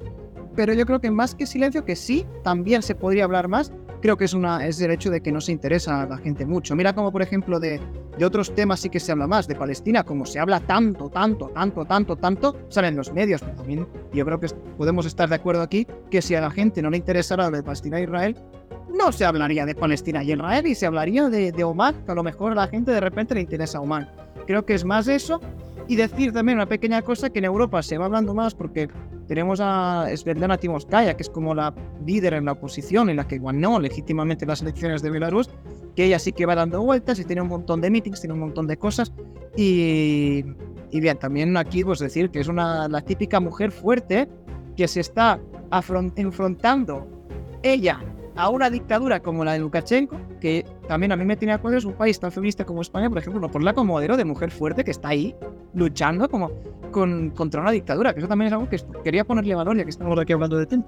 pero 0.60 0.74
yo 0.74 0.86
creo 0.86 1.00
que 1.00 1.10
más 1.10 1.36
que 1.36 1.46
silencio, 1.46 1.86
que 1.86 1.96
sí, 1.96 2.26
también 2.44 2.82
se 2.82 2.94
podría 2.94 3.24
hablar 3.24 3.48
más, 3.48 3.72
creo 4.02 4.18
que 4.18 4.26
es, 4.26 4.34
una, 4.34 4.68
es 4.68 4.82
el 4.82 4.92
hecho 4.92 5.10
de 5.10 5.22
que 5.22 5.32
no 5.32 5.40
se 5.40 5.54
interesa 5.54 6.02
a 6.02 6.06
la 6.06 6.18
gente 6.18 6.46
mucho. 6.46 6.76
Mira 6.76 6.92
como, 6.92 7.14
por 7.14 7.22
ejemplo, 7.22 7.62
de, 7.62 7.80
de 8.18 8.26
otros 8.26 8.54
temas 8.54 8.82
sí 8.82 8.90
que 8.90 9.00
se 9.00 9.14
habla 9.14 9.26
más, 9.26 9.48
de 9.48 9.56
Palestina, 9.56 10.04
como 10.04 10.26
se 10.26 10.38
habla 10.38 10.60
tanto, 10.60 11.10
tanto, 11.10 11.48
tanto, 11.48 11.86
tanto, 11.86 12.18
tanto, 12.18 12.58
salen 12.68 12.98
los 12.98 13.14
medios, 13.14 13.40
pero 13.40 13.56
también 13.56 13.88
yo 14.12 14.26
creo 14.26 14.38
que 14.42 14.50
podemos 14.78 15.06
estar 15.06 15.30
de 15.30 15.36
acuerdo 15.36 15.62
aquí 15.62 15.88
que 16.12 16.22
si 16.22 16.36
a 16.36 16.42
la 16.42 16.52
gente 16.52 16.82
no 16.82 16.90
le 16.90 16.98
interesara 16.98 17.50
de 17.50 17.64
Palestina 17.64 18.00
e 18.00 18.04
Israel, 18.04 18.36
no 18.90 19.14
se 19.14 19.24
hablaría 19.24 19.66
de 19.66 19.76
Palestina 19.76 20.26
y 20.26 20.34
Israel 20.34 20.68
y 20.68 20.76
se 20.76 20.88
hablaría 20.88 21.30
de, 21.30 21.54
de 21.54 21.64
Oman, 21.64 22.04
que 22.04 22.12
a 22.12 22.16
lo 22.16 22.24
mejor 22.24 22.52
a 22.52 22.56
la 22.56 22.68
gente 22.68 22.92
de 22.92 23.00
repente 23.00 23.34
le 23.34 23.40
interesa 23.40 23.80
Oman. 23.80 24.10
Creo 24.46 24.66
que 24.66 24.74
es 24.74 24.84
más 24.84 25.08
eso 25.08 25.40
y 25.90 25.96
decir 25.96 26.32
también 26.32 26.60
una 26.60 26.68
pequeña 26.68 27.02
cosa 27.02 27.32
que 27.32 27.40
en 27.40 27.46
Europa 27.46 27.82
se 27.82 27.98
va 27.98 28.06
hablando 28.06 28.36
más 28.36 28.54
porque 28.54 28.88
tenemos 29.28 29.60
a 29.60 30.06
Svetlana 30.16 30.56
Timoskaya, 30.56 31.18
que 31.18 31.24
es 31.24 31.30
como 31.32 31.56
la 31.56 31.74
líder 32.06 32.36
en 32.36 32.46
la 32.46 32.52
oposición, 32.52 33.10
en 33.10 33.18
la 33.18 33.28
que 33.28 33.40
ganó 33.40 33.80
legítimamente 33.80 34.46
las 34.46 34.62
elecciones 34.62 35.02
de 35.02 35.10
Belarus, 35.10 35.50
que 35.96 36.06
ella 36.06 36.20
sí 36.20 36.32
que 36.32 36.46
va 36.46 36.54
dando 36.54 36.84
vueltas 36.84 37.20
y 37.20 37.26
tiene 37.26 37.42
un 37.42 37.48
montón 37.48 37.82
de 37.82 37.90
meetings, 37.90 38.22
tiene 38.22 38.36
un 38.36 38.42
montón 38.42 38.68
de 38.68 38.78
cosas. 38.78 39.12
Y, 39.58 40.46
y 40.92 41.00
bien, 41.02 41.18
también 41.18 41.58
aquí 41.58 41.84
pues 41.84 41.98
decir 41.98 42.30
que 42.30 42.40
es 42.40 42.48
una, 42.48 42.88
la 42.88 43.02
típica 43.02 43.40
mujer 43.40 43.72
fuerte 43.72 44.30
que 44.78 44.88
se 44.88 45.00
está 45.00 45.40
enfrentando 46.16 47.08
ella 47.64 48.00
a 48.40 48.48
una 48.48 48.70
dictadura 48.70 49.20
como 49.20 49.44
la 49.44 49.52
de 49.54 49.60
Lukashenko, 49.60 50.18
que 50.40 50.66
también 50.88 51.12
a 51.12 51.18
mí 51.18 51.26
me 51.26 51.36
tiene 51.36 51.54
acuerdo, 51.54 51.78
es 51.78 51.84
un 51.84 51.94
país 51.94 52.18
tan 52.22 52.32
feminista 52.32 52.64
como 52.64 52.82
España, 52.82 53.10
por 53.10 53.18
ejemplo, 53.18 53.42
no 53.42 53.52
ponerla 53.52 53.74
como 53.74 53.94
modelo 53.94 54.16
de 54.16 54.24
mujer 54.24 54.50
fuerte 54.50 54.86
que 54.86 54.92
está 54.92 55.10
ahí 55.10 55.36
luchando 55.74 56.30
como 56.30 56.50
con, 56.92 57.32
contra 57.32 57.60
una 57.60 57.72
dictadura, 57.72 58.14
que 58.14 58.20
eso 58.20 58.30
también 58.30 58.48
es 58.48 58.54
algo 58.54 58.70
que 58.70 58.80
quería 59.04 59.26
ponerle 59.26 59.56
valor 59.56 59.76
ya 59.76 59.84
que 59.84 59.90
estamos 59.90 60.18
aquí 60.18 60.32
hablando 60.32 60.58
de 60.58 60.66
tiempo. 60.68 60.88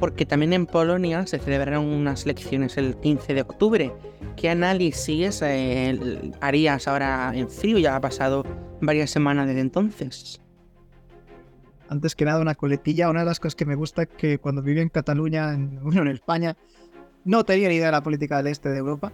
Porque 0.00 0.26
también 0.26 0.52
en 0.52 0.66
Polonia 0.66 1.24
se 1.24 1.38
celebraron 1.38 1.84
unas 1.84 2.24
elecciones 2.24 2.76
el 2.76 2.96
15 2.96 3.34
de 3.34 3.40
octubre. 3.42 3.92
¿Qué 4.34 4.50
análisis 4.50 5.40
eh, 5.42 6.32
harías 6.40 6.88
ahora 6.88 7.30
en 7.32 7.48
frío? 7.48 7.78
Ya 7.78 7.94
ha 7.94 8.00
pasado 8.00 8.44
varias 8.80 9.10
semanas 9.10 9.46
desde 9.46 9.60
entonces 9.60 10.43
antes 11.88 12.14
que 12.14 12.24
nada 12.24 12.40
una 12.40 12.54
coletilla. 12.54 13.10
Una 13.10 13.20
de 13.20 13.26
las 13.26 13.40
cosas 13.40 13.54
que 13.54 13.66
me 13.66 13.74
gusta 13.74 14.02
es 14.02 14.08
que 14.08 14.38
cuando 14.38 14.62
viví 14.62 14.80
en 14.80 14.88
Cataluña, 14.88 15.52
en, 15.52 15.80
en 15.92 16.08
España, 16.08 16.56
no 17.24 17.44
tenía 17.44 17.68
ni 17.68 17.76
idea 17.76 17.86
de 17.86 17.92
la 17.92 18.02
política 18.02 18.38
del 18.38 18.48
este 18.48 18.68
de 18.68 18.78
Europa. 18.78 19.12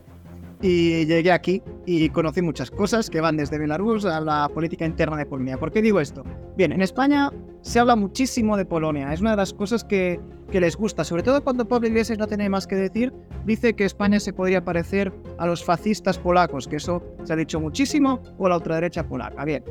Y 0.63 1.07
llegué 1.07 1.33
aquí 1.33 1.63
y 1.87 2.11
conocí 2.11 2.43
muchas 2.43 2.71
cosas 2.71 3.09
que 3.09 3.21
van 3.21 3.37
desde 3.37 3.59
Belarus 3.59 4.05
a 4.05 4.21
la 4.21 4.49
política 4.53 4.85
interna 4.85 5.17
de 5.17 5.25
Polonia. 5.25 5.57
¿Por 5.57 5.73
qué 5.73 5.81
digo 5.81 6.01
esto? 6.01 6.23
Bien, 6.57 6.73
en 6.73 6.83
España 6.83 7.31
se 7.63 7.81
habla 7.81 7.97
muchísimo 7.97 8.59
de 8.59 8.67
Polonia. 8.67 9.13
Es 9.13 9.23
una 9.23 9.31
de 9.31 9.39
las 9.39 9.55
cosas 9.55 9.85
que, 9.85 10.21
que 10.51 10.61
les 10.61 10.77
gusta, 10.77 11.03
sobre 11.03 11.23
todo 11.23 11.43
cuando 11.43 11.67
Pablo 11.67 11.89
Iglesias 11.89 12.19
no 12.19 12.27
tiene 12.27 12.51
más 12.51 12.67
que 12.67 12.77
decir. 12.77 13.13
Dice 13.47 13.75
que 13.75 13.87
España 13.87 14.21
se 14.21 14.35
podría 14.35 14.63
parecer 14.63 15.13
a 15.39 15.47
los 15.47 15.65
fascistas 15.65 16.19
polacos, 16.19 16.69
que 16.69 16.77
eso 16.77 17.03
se 17.25 17.33
ha 17.33 17.37
dicho 17.37 17.59
muchísimo, 17.59 18.21
o 18.37 18.45
a 18.45 18.51
la 18.51 18.57
ultraderecha 18.57 19.09
polaca. 19.09 19.45
Bien, 19.47 19.65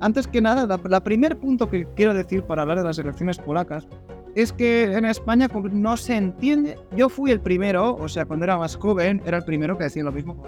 antes 0.00 0.26
que 0.26 0.42
nada, 0.42 0.78
la, 0.88 1.02
primer 1.02 1.38
punto 1.38 1.70
que 1.70 1.86
quiero 1.94 2.12
decir 2.12 2.42
para 2.42 2.62
hablar 2.62 2.78
de 2.78 2.84
las 2.84 2.98
elecciones 2.98 3.38
polacas 3.38 3.88
es 4.34 4.52
que 4.52 4.84
en 4.84 5.04
España 5.04 5.48
no 5.72 5.96
se 5.96 6.16
entiende. 6.16 6.76
Yo 6.96 7.08
fui 7.08 7.30
el 7.30 7.40
primero, 7.40 7.94
o 7.94 8.08
sea, 8.08 8.24
cuando 8.24 8.44
era 8.44 8.58
más 8.58 8.76
joven, 8.76 9.22
era 9.24 9.38
el 9.38 9.44
primero 9.44 9.78
que 9.78 9.84
decía 9.84 10.02
lo 10.02 10.12
mismo. 10.12 10.42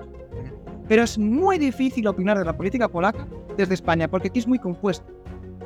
Pero 0.88 1.02
es 1.02 1.18
muy 1.18 1.58
difícil 1.58 2.06
opinar 2.06 2.38
de 2.38 2.44
la 2.44 2.56
política 2.56 2.88
polaca 2.88 3.26
desde 3.56 3.74
España, 3.74 4.08
porque 4.08 4.28
aquí 4.28 4.38
es 4.38 4.46
muy 4.46 4.58
compuesto. 4.58 5.06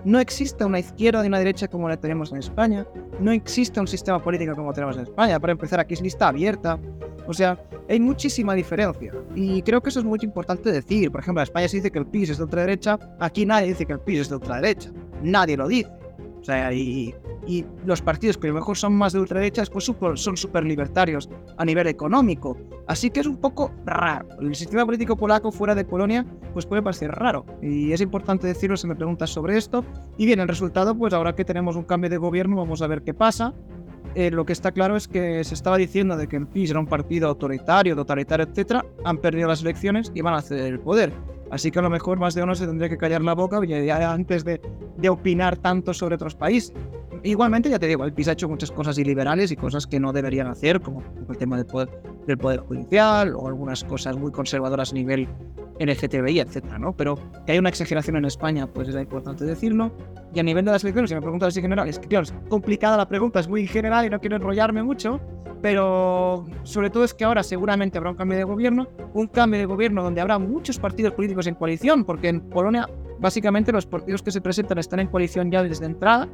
No 0.05 0.19
existe 0.19 0.65
una 0.65 0.79
izquierda 0.79 1.23
y 1.25 1.29
una 1.29 1.39
derecha 1.39 1.69
como 1.69 1.89
la 1.89 1.99
tenemos 1.99 2.33
en 2.33 2.39
España. 2.39 2.87
No 3.21 3.33
existe 3.33 3.81
un 3.81 3.87
sistema 3.87 4.19
político 4.23 4.55
como 4.55 4.73
tenemos 4.73 4.97
en 4.97 5.03
España. 5.03 5.39
Para 5.39 5.53
empezar, 5.53 5.79
aquí 5.79 5.93
es 5.93 6.00
lista 6.00 6.29
abierta. 6.29 6.79
O 7.27 7.35
sea, 7.35 7.62
hay 7.87 8.00
muchísima 8.00 8.55
diferencia. 8.55 9.12
Y 9.35 9.61
creo 9.61 9.83
que 9.83 9.91
eso 9.91 10.00
es 10.00 10.07
muy 10.07 10.19
importante 10.23 10.73
decir. 10.73 11.11
Por 11.11 11.21
ejemplo, 11.21 11.43
en 11.43 11.45
España 11.45 11.69
se 11.69 11.77
dice 11.77 11.91
que 11.91 11.99
el 11.99 12.07
PIS 12.07 12.31
es 12.31 12.39
de 12.39 12.45
ultraderecha. 12.45 12.99
Aquí 13.19 13.45
nadie 13.45 13.69
dice 13.69 13.85
que 13.85 13.93
el 13.93 14.00
PIS 14.00 14.21
es 14.21 14.29
de 14.31 14.37
ultraderecha. 14.37 14.91
Nadie 15.23 15.59
lo 15.59 15.69
dice. 15.69 15.91
O 16.40 16.44
sea, 16.44 16.73
y, 16.73 17.14
los 17.85 18.00
partidos 18.00 18.38
que 18.38 18.47
a 18.47 18.50
lo 18.50 18.56
mejor 18.56 18.76
son 18.76 18.94
más 18.94 19.12
de 19.12 19.20
ultraderecha 19.20 19.64
pues 19.70 19.85
son 20.14 20.37
súper 20.37 20.64
libertarios 20.64 21.28
a 21.56 21.64
nivel 21.64 21.87
económico. 21.87 22.56
Así 22.87 23.11
que 23.11 23.20
es 23.20 23.26
un 23.26 23.37
poco 23.37 23.73
raro. 23.85 24.28
El 24.40 24.54
sistema 24.54 24.87
político 24.87 25.16
polaco 25.16 25.52
fuera 25.52 25.75
de 25.75 25.85
Polonia 25.85 26.25
pues 26.52 26.66
puede 26.66 26.82
parecer 26.82 27.11
raro. 27.11 27.44
Y 27.61 27.92
es 27.92 28.00
importante 28.00 28.47
decirlo 28.47 28.76
si 28.76 28.87
me 28.87 28.97
preguntas 28.97 29.30
sobre 29.30 29.56
esto. 29.56 29.85
Y 30.16 30.26
bien, 30.26 30.40
el 30.40 30.49
resultado, 30.49 30.97
pues 30.97 31.12
ahora 31.12 31.35
que 31.35 31.44
tenemos 31.44 31.76
un 31.76 31.85
cambio 31.85 32.11
de 32.11 32.16
gobierno, 32.16 32.56
vamos 32.56 32.82
a 32.82 32.87
ver 32.87 33.02
qué 33.02 33.14
pasa. 33.14 33.54
Eh, 34.14 34.30
lo 34.30 34.44
que 34.44 34.52
está 34.52 34.73
claro 34.73 34.97
es 34.97 35.06
que 35.06 35.44
se 35.44 35.54
estaba 35.54 35.76
diciendo 35.76 36.16
de 36.16 36.26
que 36.26 36.37
el 36.37 36.47
PIS 36.47 36.70
era 36.70 36.80
un 36.80 36.87
partido 36.87 37.28
autoritario, 37.28 37.94
totalitario, 37.94 38.47
etcétera, 38.47 38.85
han 39.04 39.18
perdido 39.18 39.49
las 39.49 39.62
elecciones 39.62 40.11
y 40.14 40.20
van 40.20 40.35
a 40.35 40.42
ceder 40.42 40.73
el 40.73 40.80
poder. 40.80 41.12
Así 41.50 41.71
que 41.71 41.78
a 41.78 41.83
lo 41.83 41.90
mejor 41.90 42.19
más 42.19 42.35
de 42.35 42.42
uno 42.42 42.54
se 42.54 42.66
tendría 42.66 42.88
que 42.88 42.97
callar 42.97 43.23
la 43.23 43.35
boca 43.35 43.61
ya 43.64 44.12
antes 44.12 44.45
de, 44.45 44.61
opinar 45.09 45.57
tanto 45.57 45.92
sobre 45.92 46.14
otros 46.14 46.35
países. 46.35 46.73
Igualmente, 47.23 47.69
ya 47.69 47.78
te 47.78 47.87
digo, 47.87 48.04
el 48.04 48.12
PIS 48.12 48.28
ha 48.28 48.33
hecho 48.33 48.49
muchas 48.49 48.71
cosas 48.71 48.97
iliberales 48.97 49.50
y 49.50 49.57
cosas 49.57 49.87
que 49.87 50.00
no 50.00 50.12
deberían 50.12 50.47
hacer, 50.47 50.80
como 50.80 51.02
el 51.28 51.37
tema 51.37 51.57
del 51.57 51.66
poder, 51.66 51.90
del 52.26 52.38
poder 52.38 52.61
judicial 52.61 53.35
o 53.35 53.47
algunas 53.47 53.85
cosas 53.85 54.16
muy 54.16 54.33
conservadoras 54.33 54.92
a 54.92 54.95
nivel 54.95 55.28
LGTBI, 55.80 56.40
etcétera, 56.40 56.78
¿no? 56.78 56.92
Pero 56.92 57.18
que 57.46 57.52
hay 57.52 57.58
una 57.58 57.70
exageración 57.70 58.16
en 58.16 58.26
España, 58.26 58.66
pues 58.66 58.88
es 58.88 58.94
importante 58.94 59.44
decirlo. 59.44 59.90
Y 60.34 60.38
a 60.38 60.42
nivel 60.42 60.64
de 60.64 60.72
las 60.72 60.84
elecciones, 60.84 61.10
si 61.10 61.14
me 61.14 61.22
preguntas 61.22 61.49
así 61.49 61.58
en 61.58 61.64
general, 61.64 61.88
es 61.88 61.99
que, 61.99 62.16
es 62.16 62.34
complicada 62.49 62.96
la 62.96 63.08
pregunta, 63.08 63.40
es 63.40 63.49
muy 63.49 63.66
general 63.66 64.06
y 64.06 64.10
no 64.10 64.20
quiero 64.20 64.37
enrollarme 64.37 64.82
mucho, 64.82 65.20
pero 65.62 66.46
sobre 66.62 66.90
todo 66.90 67.04
es 67.04 67.14
que 67.14 67.25
ahora 67.25 67.42
seguramente 67.42 67.99
habrá 67.99 68.10
un 68.10 68.16
cambio 68.16 68.38
de 68.38 68.44
gobierno, 68.44 68.88
un 69.14 69.26
cambio 69.26 69.58
de 69.58 69.66
gobierno 69.66 70.02
donde 70.02 70.20
habrá 70.20 70.38
muchos 70.38 70.78
partidos 70.78 71.14
políticos 71.14 71.46
en 71.46 71.54
coalición, 71.54 72.04
porque 72.04 72.28
en 72.28 72.40
Polonia 72.40 72.88
básicamente 73.18 73.72
los 73.72 73.87
partidos 73.87 74.22
que 74.22 74.30
se 74.30 74.40
presentan 74.40 74.78
están 74.78 75.00
en 75.00 75.08
coalición 75.08 75.50
ya 75.50 75.62
desde 75.62 75.87
entrada. 75.87 76.28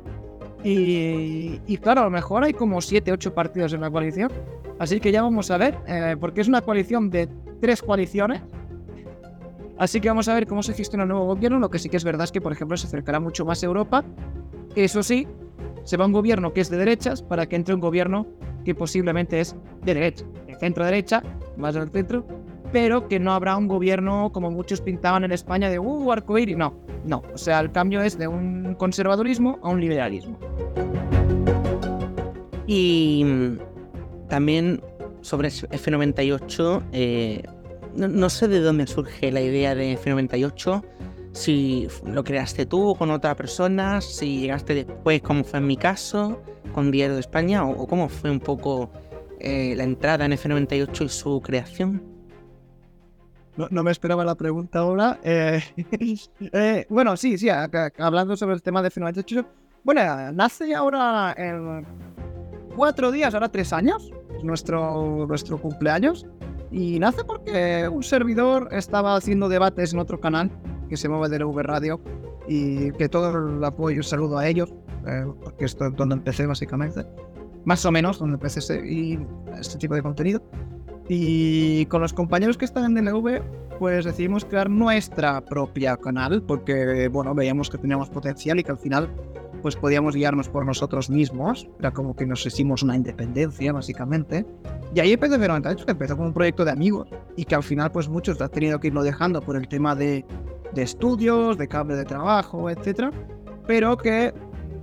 Y, 0.69 1.79
claro, 1.81 2.01
a 2.01 2.05
lo 2.05 2.11
mejor 2.11 2.43
hay 2.43 2.53
como 2.53 2.81
7, 2.81 3.13
8 3.13 3.35
partidos 3.35 3.73
en 3.73 3.83
la 3.83 3.91
coalición. 3.91 4.33
Así 4.81 4.99
que 4.99 5.13
ya 5.13 5.23
vamos 5.23 5.49
a 5.53 5.59
ver, 5.59 5.79
eh, 5.87 6.17
porque 6.19 6.41
es 6.41 6.49
una 6.49 6.61
coalición 6.61 7.09
de 7.09 7.29
tres 7.61 7.83
coaliciones 7.83 8.43
Así 9.79 10.01
que 10.01 10.09
vamos 10.09 10.29
a 10.29 10.35
ver 10.35 10.47
cómo 10.47 10.63
se 10.63 10.75
gestiona 10.75 11.05
el 11.05 11.09
nuevo 11.09 11.27
gobierno. 11.27 11.59
Lo 11.59 11.71
que 11.71 11.79
sí 11.79 11.89
que 11.89 11.97
es 11.97 12.05
verdad 12.05 12.25
es 12.25 12.33
que, 12.33 12.41
por 12.41 12.53
ejemplo, 12.53 12.77
se 12.77 12.87
acercará 12.87 13.21
mucho 13.21 13.45
más 13.45 13.63
a 13.63 13.67
Europa. 13.67 14.05
Eso 14.75 15.03
sí, 15.03 15.27
se 15.85 15.97
va 15.97 16.07
un 16.07 16.13
gobierno 16.13 16.53
que 16.53 16.61
es 16.61 16.71
de 16.71 16.77
derechas 16.77 17.23
para 17.23 17.47
que 17.47 17.57
entre 17.57 17.75
un 17.75 17.81
gobierno 17.81 18.27
que 18.65 18.75
posiblemente 18.75 19.41
es 19.41 19.55
de 19.85 19.95
derecha, 19.95 20.25
de 20.47 20.57
centro-derecha, 20.57 21.23
más 21.57 21.75
del 21.75 21.89
centro, 21.91 22.27
pero 22.73 23.07
que 23.07 23.21
no 23.21 23.33
habrá 23.33 23.57
un 23.57 23.69
gobierno 23.69 24.33
como 24.33 24.51
muchos 24.51 24.81
pintaban 24.81 25.25
en 25.25 25.33
España 25.33 25.71
de 25.71 25.79
uh, 25.79 26.13
arcoíris. 26.13 26.57
No, 26.57 26.75
no. 27.05 27.23
O 27.33 27.39
sea, 27.39 27.61
el 27.61 27.71
cambio 27.71 28.03
es 28.03 28.19
de 28.19 28.27
un 28.27 28.75
conservadurismo 28.75 29.59
a 29.63 29.69
un 29.69 29.81
liberalismo. 29.81 30.39
Y 32.67 33.23
mm, 33.25 33.59
también 34.29 34.83
sobre 35.21 35.49
F98, 35.49 36.83
eh, 36.93 37.43
no, 37.97 38.31
sé 38.31 38.49
de 38.49 38.61
dónde 38.61 38.87
surge 38.87 39.33
la 39.33 39.41
idea 39.41 39.75
de 39.75 39.99
F98, 39.99 40.83
si 41.33 41.89
lo 42.07 42.25
creaste 42.25 42.67
tú 42.67 42.95
con 42.97 43.11
otra 43.11 43.35
persona, 43.35 44.01
si 44.01 44.41
llegaste 44.41 44.75
después, 44.75 45.23
como 45.23 45.45
fue 45.45 45.59
en 45.59 45.67
mi 45.67 45.77
caso, 45.77 46.43
con 46.73 46.91
Diario 46.91 47.15
de 47.15 47.21
España, 47.21 47.65
o, 47.65 47.87
cómo 47.87 48.09
fue 48.09 48.31
un 48.31 48.41
poco 48.41 48.91
eh, 49.39 49.75
la 49.77 49.85
entrada 49.85 50.25
en 50.25 50.33
F98 50.33 51.05
y 51.05 51.09
su 51.09 51.41
creación. 51.43 52.03
No, 53.57 53.83
me 53.83 53.91
esperaba 53.91 54.23
la 54.25 54.35
pregunta 54.35 54.81
ahora. 54.81 55.19
Eh, 55.23 55.63
eh, 56.53 56.87
bueno, 56.91 57.17
sí, 57.17 57.39
sí, 57.39 57.49
hablando 57.49 58.37
sobre 58.37 58.55
el 58.55 58.63
tema 58.63 58.83
de 58.83 58.91
F98. 58.91 59.47
Bueno, 59.83 60.33
nace 60.33 60.75
ahora 60.75 61.35
en 61.39 61.87
cuatro 62.75 63.11
días, 63.11 63.33
ahora 63.33 63.49
tres 63.49 63.73
años, 63.73 64.11
nuestro, 64.43 65.27
nuestro 65.27 65.59
cumpleaños. 65.59 66.27
Y 66.71 66.99
nace 66.99 67.25
porque 67.25 67.89
un 67.91 68.03
servidor 68.03 68.69
estaba 68.73 69.17
haciendo 69.17 69.49
debates 69.49 69.93
en 69.93 70.01
otro 70.01 70.21
canal 70.21 70.51
que 70.89 70.97
se 70.97 71.09
llama 71.09 71.29
DLV 71.29 71.59
Radio 71.63 72.01
y 72.49 72.93
que 72.93 73.09
todo 73.09 73.57
el 73.57 73.65
apoyo, 73.65 74.03
saludo 74.03 74.39
a 74.39 74.49
ellos, 74.49 74.73
eh, 75.07 75.27
porque 75.43 75.65
esto 75.65 75.87
es 75.87 75.97
donde 75.97 76.17
empecé 76.17 76.47
básicamente, 76.47 77.05
más 77.65 77.85
o 77.85 77.93
menos 77.93 78.19
donde 78.19 78.35
empecé 78.35 78.61
este, 78.61 78.87
y 78.87 79.19
este 79.59 79.79
tipo 79.79 79.95
de 79.95 80.03
contenido. 80.03 80.43
Y 81.09 81.87
con 81.87 82.03
los 82.03 82.13
compañeros 82.13 82.57
que 82.57 82.65
están 82.65 82.97
en 82.97 83.05
DLV, 83.05 83.41
pues 83.79 84.05
decidimos 84.05 84.45
crear 84.45 84.69
nuestra 84.69 85.41
propia 85.41 85.97
canal, 85.97 86.43
porque 86.43 87.09
bueno, 87.09 87.35
veíamos 87.35 87.71
que 87.71 87.79
teníamos 87.79 88.09
potencial 88.11 88.59
y 88.59 88.65
que 88.65 88.73
al 88.73 88.79
final 88.79 89.09
pues 89.63 89.77
podíamos 89.77 90.15
guiarnos 90.15 90.49
por 90.49 90.65
nosotros 90.65 91.11
mismos, 91.11 91.69
era 91.79 91.91
como 91.91 92.15
que 92.15 92.27
nos 92.27 92.45
hicimos 92.47 92.83
una 92.83 92.97
independencia 92.97 93.73
básicamente. 93.73 94.47
Y 94.95 95.01
ahí 95.01 95.13
empezó 95.13 95.39
que 95.39 95.93
empezó 95.93 96.17
como 96.17 96.29
un 96.29 96.35
proyecto 96.35 96.65
de 96.65 96.71
amigos 96.71 97.09
y 97.37 97.45
que 97.45 97.55
al 97.55 97.63
final 97.63 97.91
pues 97.93 98.09
muchos 98.09 98.41
han 98.41 98.51
tenido 98.51 98.79
que 98.79 98.89
irlo 98.89 99.03
dejando 99.03 99.41
por 99.41 99.57
el 99.57 99.69
tema 99.69 99.95
de, 99.95 100.25
de 100.75 100.83
estudios, 100.83 101.59
de 101.59 101.69
cambio 101.69 101.97
de 101.97 102.05
trabajo, 102.05 102.71
etc. 102.71 103.11
Pero 103.67 103.97
que 103.97 104.33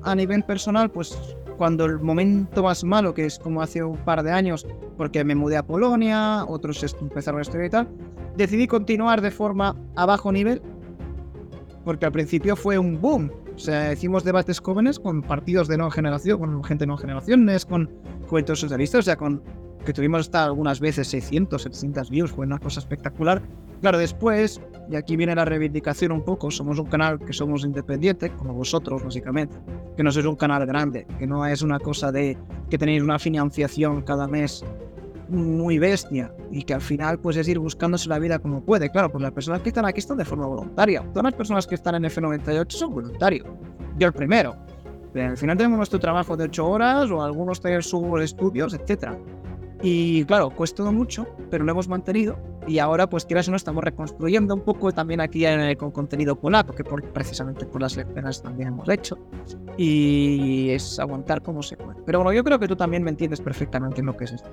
a 0.03 0.15
nivel 0.15 0.43
personal 0.43 0.91
pues 0.91 1.17
cuando 1.57 1.85
el 1.85 1.99
momento 1.99 2.63
más 2.63 2.83
malo, 2.83 3.13
que 3.13 3.25
es 3.25 3.39
como 3.39 3.61
hace 3.61 3.83
un 3.83 3.97
par 3.97 4.23
de 4.23 4.31
años, 4.31 4.65
porque 4.97 5.23
me 5.23 5.35
mudé 5.35 5.57
a 5.57 5.63
Polonia, 5.63 6.45
otros 6.45 6.83
empezaron 6.99 7.39
a 7.39 7.41
estudiar 7.43 7.65
y 7.65 7.69
tal, 7.69 7.87
decidí 8.35 8.67
continuar 8.67 9.21
de 9.21 9.31
forma 9.31 9.75
a 9.95 10.05
bajo 10.05 10.31
nivel, 10.31 10.61
porque 11.85 12.05
al 12.05 12.11
principio 12.11 12.55
fue 12.55 12.77
un 12.77 12.99
boom, 12.99 13.31
o 13.55 13.59
sea, 13.59 13.93
hicimos 13.93 14.23
debates 14.23 14.59
jóvenes 14.59 14.99
con 14.99 15.21
partidos 15.21 15.67
de 15.67 15.77
nueva 15.77 15.91
generación, 15.91 16.39
con 16.39 16.63
gente 16.63 16.83
de 16.83 16.87
nueva 16.87 17.01
generaciones, 17.01 17.65
con 17.65 17.89
juventud 18.27 18.55
socialistas, 18.55 18.99
o 18.99 19.03
sea, 19.03 19.15
con 19.15 19.43
que 19.85 19.93
tuvimos 19.93 20.21
hasta 20.21 20.45
algunas 20.45 20.79
veces 20.79 21.07
600, 21.09 21.61
700 21.61 22.09
views, 22.09 22.31
fue 22.31 22.45
una 22.45 22.59
cosa 22.59 22.79
espectacular. 22.79 23.41
Claro, 23.81 23.97
después, 23.97 24.61
y 24.89 24.95
aquí 24.95 25.17
viene 25.17 25.35
la 25.35 25.43
reivindicación 25.43 26.13
un 26.13 26.23
poco, 26.23 26.49
somos 26.49 26.79
un 26.79 26.85
canal 26.85 27.19
que 27.19 27.33
somos 27.33 27.65
independientes, 27.65 28.31
como 28.31 28.53
vosotros 28.53 29.03
básicamente, 29.03 29.57
que 29.97 30.03
no 30.03 30.11
sois 30.11 30.25
un 30.25 30.37
canal 30.37 30.65
grande, 30.65 31.05
que 31.19 31.27
no 31.27 31.45
es 31.45 31.61
una 31.61 31.79
cosa 31.79 32.11
de 32.11 32.37
que 32.69 32.77
tenéis 32.77 33.03
una 33.03 33.19
financiación 33.19 34.01
cada 34.03 34.27
mes 34.27 34.63
muy 35.29 35.79
bestia 35.79 36.33
y 36.51 36.63
que 36.63 36.73
al 36.73 36.81
final 36.81 37.19
pues 37.19 37.37
es 37.37 37.47
ir 37.47 37.59
buscándose 37.59 38.09
la 38.09 38.19
vida 38.19 38.39
como 38.39 38.63
puede. 38.63 38.89
Claro, 38.89 39.11
pues 39.11 39.21
las 39.21 39.31
personas 39.31 39.61
que 39.61 39.69
están 39.69 39.85
aquí 39.85 39.99
están 39.99 40.17
de 40.17 40.25
forma 40.25 40.45
voluntaria. 40.45 41.01
Todas 41.13 41.23
las 41.23 41.33
personas 41.33 41.67
que 41.67 41.75
están 41.75 41.95
en 41.95 42.03
F98 42.03 42.71
son 42.71 42.93
voluntarios. 42.93 43.47
Yo 43.97 44.07
el 44.07 44.13
primero. 44.13 44.55
Al 45.15 45.37
final 45.37 45.57
tenemos 45.57 45.77
nuestro 45.77 45.99
trabajo 45.99 46.35
de 46.35 46.45
ocho 46.45 46.67
horas 46.67 47.11
o 47.11 47.21
algunos 47.21 47.61
tienen 47.61 47.83
sus 47.83 48.21
estudios, 48.21 48.73
etcétera. 48.73 49.17
Y 49.83 50.23
claro, 50.25 50.49
cuesta 50.49 50.89
mucho, 50.91 51.27
pero 51.51 51.65
lo 51.65 51.71
hemos 51.71 51.87
mantenido 51.87 52.37
y 52.67 52.79
ahora 52.79 53.07
pues 53.07 53.25
quieras 53.25 53.47
o 53.47 53.51
no 53.51 53.57
estamos 53.57 53.83
reconstruyendo 53.83 54.53
un 54.53 54.61
poco 54.61 54.91
también 54.91 55.21
aquí 55.21 55.45
en 55.45 55.75
con 55.75 55.91
contenido 55.91 56.35
polaco, 56.35 56.73
que 56.73 56.83
por, 56.83 57.03
precisamente 57.11 57.65
por 57.65 57.81
las 57.81 57.97
lecciones 57.97 58.41
también 58.41 58.69
hemos 58.69 58.87
hecho. 58.89 59.17
Y 59.77 60.69
es 60.69 60.99
aguantar 60.99 61.41
como 61.41 61.61
se 61.61 61.77
puede. 61.77 62.01
Pero 62.05 62.19
bueno, 62.19 62.33
yo 62.33 62.43
creo 62.43 62.59
que 62.59 62.67
tú 62.67 62.75
también 62.75 63.03
me 63.03 63.09
entiendes 63.09 63.41
perfectamente 63.41 63.99
en 63.99 64.07
lo 64.07 64.15
que 64.15 64.25
es 64.25 64.33
esto. 64.33 64.49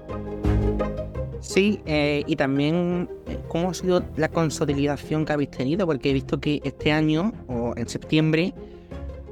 Sí, 1.40 1.80
eh, 1.86 2.22
y 2.26 2.36
también 2.36 3.08
eh, 3.26 3.38
cómo 3.48 3.70
ha 3.70 3.74
sido 3.74 4.04
la 4.16 4.28
consolidación 4.28 5.24
que 5.24 5.32
habéis 5.32 5.50
tenido, 5.50 5.86
porque 5.86 6.10
he 6.10 6.12
visto 6.12 6.38
que 6.38 6.60
este 6.64 6.92
año, 6.92 7.32
o 7.48 7.72
en 7.76 7.88
septiembre, 7.88 8.54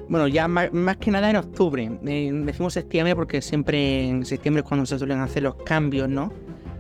bueno, 0.09 0.27
ya 0.27 0.49
más, 0.49 0.71
que 0.99 1.11
nada 1.11 1.29
en 1.29 1.37
octubre. 1.37 1.91
Eh, 2.07 2.31
decimos 2.33 2.73
septiembre 2.73 3.15
porque 3.15 3.43
siempre 3.43 4.09
en 4.09 4.25
septiembre 4.25 4.63
es 4.63 4.69
cuando 4.69 4.87
se 4.87 4.99
suelen 4.99 5.21
hacer 5.21 5.43
los 5.43 5.57
cambios, 5.57 6.09
¿no? 6.09 6.33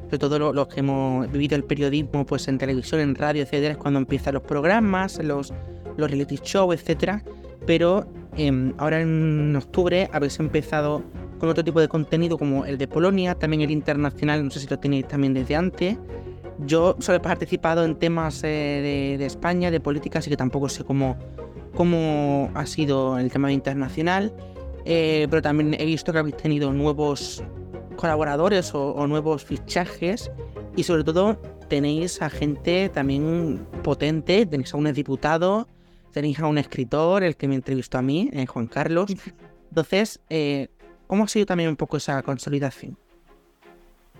Sobre 0.06 0.18
todo 0.18 0.52
los, 0.52 0.68
que 0.68 0.80
hemos 0.80 1.30
vivido 1.30 1.54
el 1.54 1.64
periodismo, 1.64 2.25
pues 2.25 2.49
en 2.49 2.56
televisión, 2.56 3.02
en 3.02 3.14
radio, 3.14 3.42
etcétera, 3.42 3.73
es 3.73 3.78
cuando 3.78 4.00
empiezan 4.00 4.32
los 4.32 4.42
programas, 4.42 5.23
los, 5.23 5.52
los 5.99 6.11
reality 6.11 6.38
shows, 6.42 6.75
etcétera. 6.75 7.23
Pero 7.66 8.06
em, 8.38 8.73
ahora 8.78 9.02
en 9.02 9.54
octubre 9.54 10.08
habéis 10.11 10.40
empezado 10.40 11.02
con 11.38 11.49
otro 11.49 11.64
tipo 11.64 11.80
de 11.80 11.88
contenido 11.88 12.38
como 12.38 12.64
el 12.64 12.78
de 12.78 12.88
Polonia, 12.88 13.35
también 13.35 13.62
el 13.62 13.71
internacional, 13.71 14.45
no 14.45 14.50
sé 14.50 14.61
si 14.61 14.66
lo 14.66 14.78
tenéis 14.78 15.07
también 15.09 15.35
desde 15.35 15.57
antes. 15.57 15.97
Yo 16.66 16.97
solo 16.99 17.18
he 17.18 17.21
participado 17.21 17.85
en 17.85 17.97
temas 17.97 18.42
eh, 18.42 18.47
de, 18.49 19.18
de 19.18 19.26
España, 19.26 19.71
de 19.71 19.80
política, 19.80 20.18
así 20.18 20.28
que 20.28 20.37
tampoco 20.37 20.68
sé 20.68 20.85
cómo 20.85 21.16
cómo 21.78 22.50
ha 22.54 22.66
sido 22.66 23.21
el 23.21 23.30
tema 23.30 23.52
internacional, 23.52 24.35
eh, 24.85 25.28
pero 25.30 25.40
también 25.40 25.75
he 25.75 25.85
visto 25.85 26.12
que 26.12 26.18
habéis 26.18 26.37
tenido 26.37 26.73
nuevos 26.73 27.40
colaboradores 27.95 28.75
o, 28.75 29.07
nuevos 29.07 29.45
fichajes 29.45 30.30
y 30.75 30.83
sobre 30.83 31.04
todo 31.04 31.40
tenéis 31.68 32.21
a 32.21 32.30
gente 32.30 32.88
también 32.88 33.64
potente, 33.85 34.45
tenéis 34.45 34.75
a 34.75 34.76
un 34.76 34.92
diputado, 34.92 35.68
tenéis 36.12 36.40
a 36.40 36.49
un 36.49 36.59
escritor, 36.59 37.23
el 37.23 37.37
que 37.37 37.47
me 37.47 37.54
entrevistó 37.54 37.99
a 37.99 38.02
mí, 38.02 38.28
eh, 38.33 38.47
Juan 38.47 38.66
Carlos. 38.66 39.14
Entonces, 39.71 40.21
eh, 40.30 40.71
¿cómo 41.08 41.24
ha 41.24 41.28
sido 41.28 41.46
también 41.46 41.70
un 41.70 41.76
poco 41.76 41.96
esa 41.96 42.22
consolidación? 42.22 42.96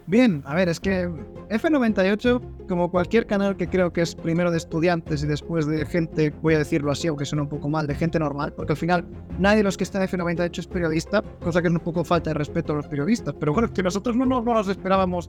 Bien, 0.09 0.42
a 0.47 0.54
ver, 0.54 0.71
es 0.71 0.80
que 0.80 1.07
F98, 1.50 2.66
como 2.66 2.90
cualquier 2.90 3.26
canal 3.26 3.59
que 3.59 3.68
creo 3.68 3.92
que 3.92 4.00
es 4.00 4.14
primero 4.14 4.50
de 4.50 4.57
estudiantes 4.57 5.23
y 5.23 5.26
después 5.26 5.66
de 5.66 5.85
gente, 5.85 6.33
voy 6.40 6.54
a 6.54 6.59
decirlo 6.59 6.90
así, 6.90 7.09
aunque 7.09 7.26
suena 7.26 7.42
un 7.42 7.50
poco 7.50 7.68
mal, 7.68 7.87
de 7.87 7.95
gente 7.95 8.18
normal, 8.18 8.54
porque 8.54 8.73
al 8.73 8.78
final 8.78 9.04
nadie 9.38 9.59
de 9.59 9.64
los 9.64 9.76
que 9.76 9.85
está 9.85 10.02
en 10.02 10.09
F98 10.09 10.61
es 10.61 10.66
periodista, 10.66 11.23
cosa 11.45 11.61
que 11.61 11.68
es 11.68 11.75
un 11.75 11.80
poco 11.80 12.04
falta 12.04 12.30
de 12.30 12.35
respeto 12.35 12.73
a 12.73 12.76
los 12.76 12.88
periodistas, 12.88 13.35
pero 13.38 13.52
bueno, 13.52 13.71
que 13.71 13.83
nosotros 13.83 14.16
no, 14.16 14.25
no, 14.25 14.40
nos 14.40 14.68
esperábamos. 14.68 15.28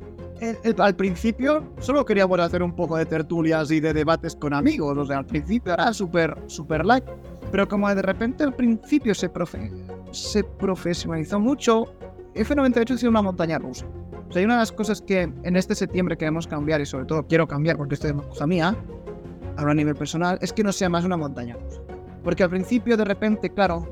al 0.77 0.95
principio 0.95 1.73
solo 1.79 2.05
queríamos 2.05 2.39
hacer 2.39 2.63
un 2.63 2.73
poco 2.73 2.95
de 2.95 3.05
tertulias 3.05 3.69
y 3.71 3.81
de 3.81 3.93
debates 3.93 4.33
con 4.33 4.53
amigos, 4.53 4.97
o 4.97 5.05
sea, 5.05 5.17
al 5.17 5.25
principio 5.25 5.73
era 5.73 5.91
súper, 5.91 6.37
súper 6.47 6.85
light, 6.85 7.03
pero 7.51 7.67
como 7.67 7.93
de 7.93 8.01
repente 8.01 8.43
al 8.43 8.55
principio 8.55 9.13
se, 9.15 9.29
se 10.11 10.43
profesionalizó 10.43 11.39
mucho, 11.39 11.93
F98 12.35 12.93
ha 12.93 12.97
sido 12.97 13.09
una 13.09 13.21
montaña 13.21 13.57
rusa. 13.57 13.85
O 14.29 14.31
sea, 14.31 14.39
hay 14.41 14.45
una 14.45 14.55
de 14.55 14.59
las 14.59 14.71
cosas 14.71 15.01
que 15.01 15.21
en 15.21 15.55
este 15.55 15.73
septiembre 15.73 16.17
queremos 16.17 16.47
cambiar 16.47 16.81
y 16.81 16.85
sobre 16.85 17.05
todo 17.05 17.25
quiero 17.25 17.47
cambiar 17.47 17.77
porque 17.77 17.95
esto 17.95 18.07
es 18.07 18.13
una 18.13 18.23
cosa 18.23 18.45
mía, 18.45 18.75
ahora 19.57 19.71
a 19.71 19.75
nivel 19.75 19.95
personal, 19.95 20.37
es 20.41 20.53
que 20.53 20.63
no 20.63 20.71
sea 20.71 20.89
más 20.89 21.03
una 21.03 21.17
montaña 21.17 21.55
rusa. 21.55 21.81
Porque 22.23 22.43
al 22.43 22.49
principio 22.49 22.95
de 22.95 23.05
repente, 23.05 23.49
claro, 23.49 23.87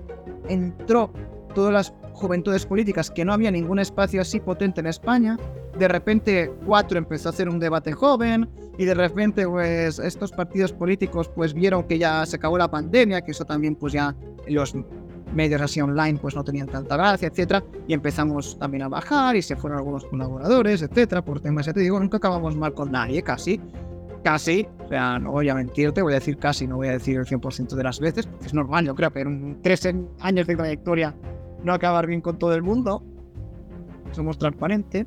entró 0.48 1.12
todas 1.56 1.74
las 1.74 1.94
juventudes 2.14 2.66
políticas 2.66 3.10
que 3.10 3.26
no 3.26 3.34
había 3.34 3.52
ningún 3.52 3.80
espacio 3.80 4.22
así 4.22 4.40
potente 4.40 4.80
en 4.80 4.88
España. 4.88 5.38
De 5.78 5.88
repente 5.88 6.52
Cuatro 6.66 6.98
empezó 6.98 7.30
a 7.30 7.32
hacer 7.32 7.48
un 7.50 7.60
debate 7.60 7.92
joven 7.94 8.50
y 8.78 8.86
de 8.86 8.94
repente 8.94 9.48
pues 9.48 10.00
estos 10.00 10.32
partidos 10.32 10.74
políticos 10.74 11.30
pues 11.30 11.54
vieron 11.54 11.84
que 11.84 12.00
ya 12.00 12.26
se 12.26 12.36
acabó 12.38 12.58
la 12.58 12.70
pandemia, 12.70 13.22
que 13.22 13.32
eso 13.32 13.46
también 13.46 13.76
pues 13.76 13.94
ya 13.94 14.16
los 14.48 14.76
medios 15.34 15.62
así 15.62 15.82
online 15.82 16.18
pues 16.20 16.36
no 16.36 16.44
tenían 16.44 16.68
tanta 16.68 16.96
gracia, 16.96 17.28
etcétera, 17.28 17.64
y 17.88 17.94
empezamos 17.94 18.58
también 18.58 18.84
a 18.84 18.88
bajar 18.88 19.36
y 19.36 19.42
se 19.42 19.56
fueron 19.56 19.80
algunos 19.80 20.06
colaboradores, 20.06 20.82
etcétera, 20.82 21.24
por 21.24 21.40
temas, 21.40 21.66
ya 21.66 21.74
te 21.74 21.82
digo, 21.82 22.00
nunca 22.00 22.18
acabamos 22.18 22.56
mal 22.56 22.74
con 22.74 22.92
nadie, 22.92 23.22
casi, 23.22 23.60
casi, 24.24 24.68
o 24.84 24.88
sea, 24.88 25.20
no 25.20 25.32
voy 25.32 25.50
a 25.50 25.56
mentirte, 25.56 26.02
voy 26.02 26.14
a 26.14 26.16
decir 26.16 26.38
casi, 26.38 26.68
no 26.68 26.78
voy 26.78 26.88
a 26.88 26.94
decir 26.94 27.18
el 27.18 27.26
100% 27.26 27.76
de 27.76 27.84
las 27.84 28.00
veces, 28.00 28.28
es 28.44 28.54
normal, 28.54 28.86
yo 28.86 28.96
creo, 28.96 29.12
pero 29.12 29.30
en 29.30 29.62
tres 29.62 29.88
años 30.20 30.48
de 30.48 30.56
trayectoria 30.56 31.16
no 31.64 31.74
acabar 31.74 32.08
bien 32.08 32.22
con 32.22 32.40
todo 32.40 32.54
el 32.54 32.64
mundo, 32.64 33.04
somos 34.12 34.38
transparentes, 34.38 35.06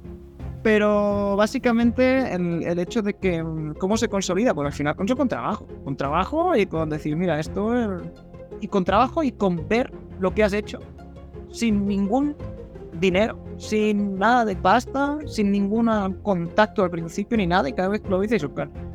pero 0.62 1.37
básicamente 1.37 2.35
el, 2.35 2.62
el, 2.62 2.79
hecho 2.79 3.03
de 3.03 3.14
que 3.14 3.44
cómo 3.79 3.96
se 3.96 4.09
consolida, 4.09 4.55
pues 4.55 4.66
al 4.66 4.73
final 4.73 4.96
con, 4.96 5.07
con 5.07 5.29
trabajo, 5.29 5.66
con 5.85 5.96
trabajo 5.96 6.57
y 6.57 6.66
con 6.66 6.90
decir, 6.90 7.16
mira, 7.16 7.40
esto 7.40 7.75
es 7.75 8.03
y 8.61 8.68
con 8.68 8.85
trabajo 8.85 9.23
y 9.23 9.33
con 9.33 9.66
ver 9.68 9.90
lo 10.18 10.35
que 10.35 10.44
has 10.44 10.53
hecho 10.53 10.81
sin 11.51 11.87
ningún 11.87 12.37
dinero, 13.00 13.38
sin 13.56 14.16
nada 14.16 14.44
de 14.44 14.56
pasta, 14.56 15.18
sin 15.26 15.50
ningún 15.50 15.88
contacto 16.22 16.82
al 16.82 16.90
principio 16.90 17.36
ni 17.38 17.46
nada, 17.46 17.68
y 17.68 17.72
cada 17.72 17.88
vez 17.88 18.00
que 18.02 18.08
lo 18.08 18.20
dices, 18.20 18.46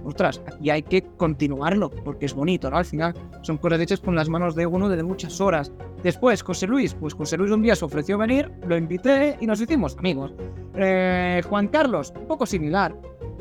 ostras, 0.04 0.42
y 0.62 0.70
hay 0.70 0.84
que 0.84 1.04
continuarlo, 1.18 1.90
porque 1.90 2.26
es 2.26 2.34
bonito, 2.34 2.70
¿no? 2.70 2.78
Al 2.78 2.86
final 2.86 3.14
son 3.42 3.58
cosas 3.58 3.82
hechas 3.82 4.00
con 4.00 4.16
las 4.16 4.30
manos 4.30 4.56
de 4.56 4.66
uno 4.66 4.88
de 4.90 5.04
muchas 5.04 5.42
horas. 5.42 5.72
Después, 6.04 6.44
José 6.44 6.68
Luis, 6.68 6.94
pues 6.94 7.14
José 7.14 7.38
Luis 7.38 7.52
un 7.52 7.64
día 7.64 7.76
se 7.76 7.86
ofreció 7.86 8.18
venir, 8.18 8.52
lo 8.68 8.78
invité 8.78 9.38
y 9.42 9.48
nos 9.48 9.60
hicimos 9.60 9.98
amigos. 9.98 10.34
Eh, 10.76 11.42
Juan 11.50 11.68
Carlos, 11.68 12.14
un 12.16 12.28
poco 12.28 12.46
similar. 12.46 12.96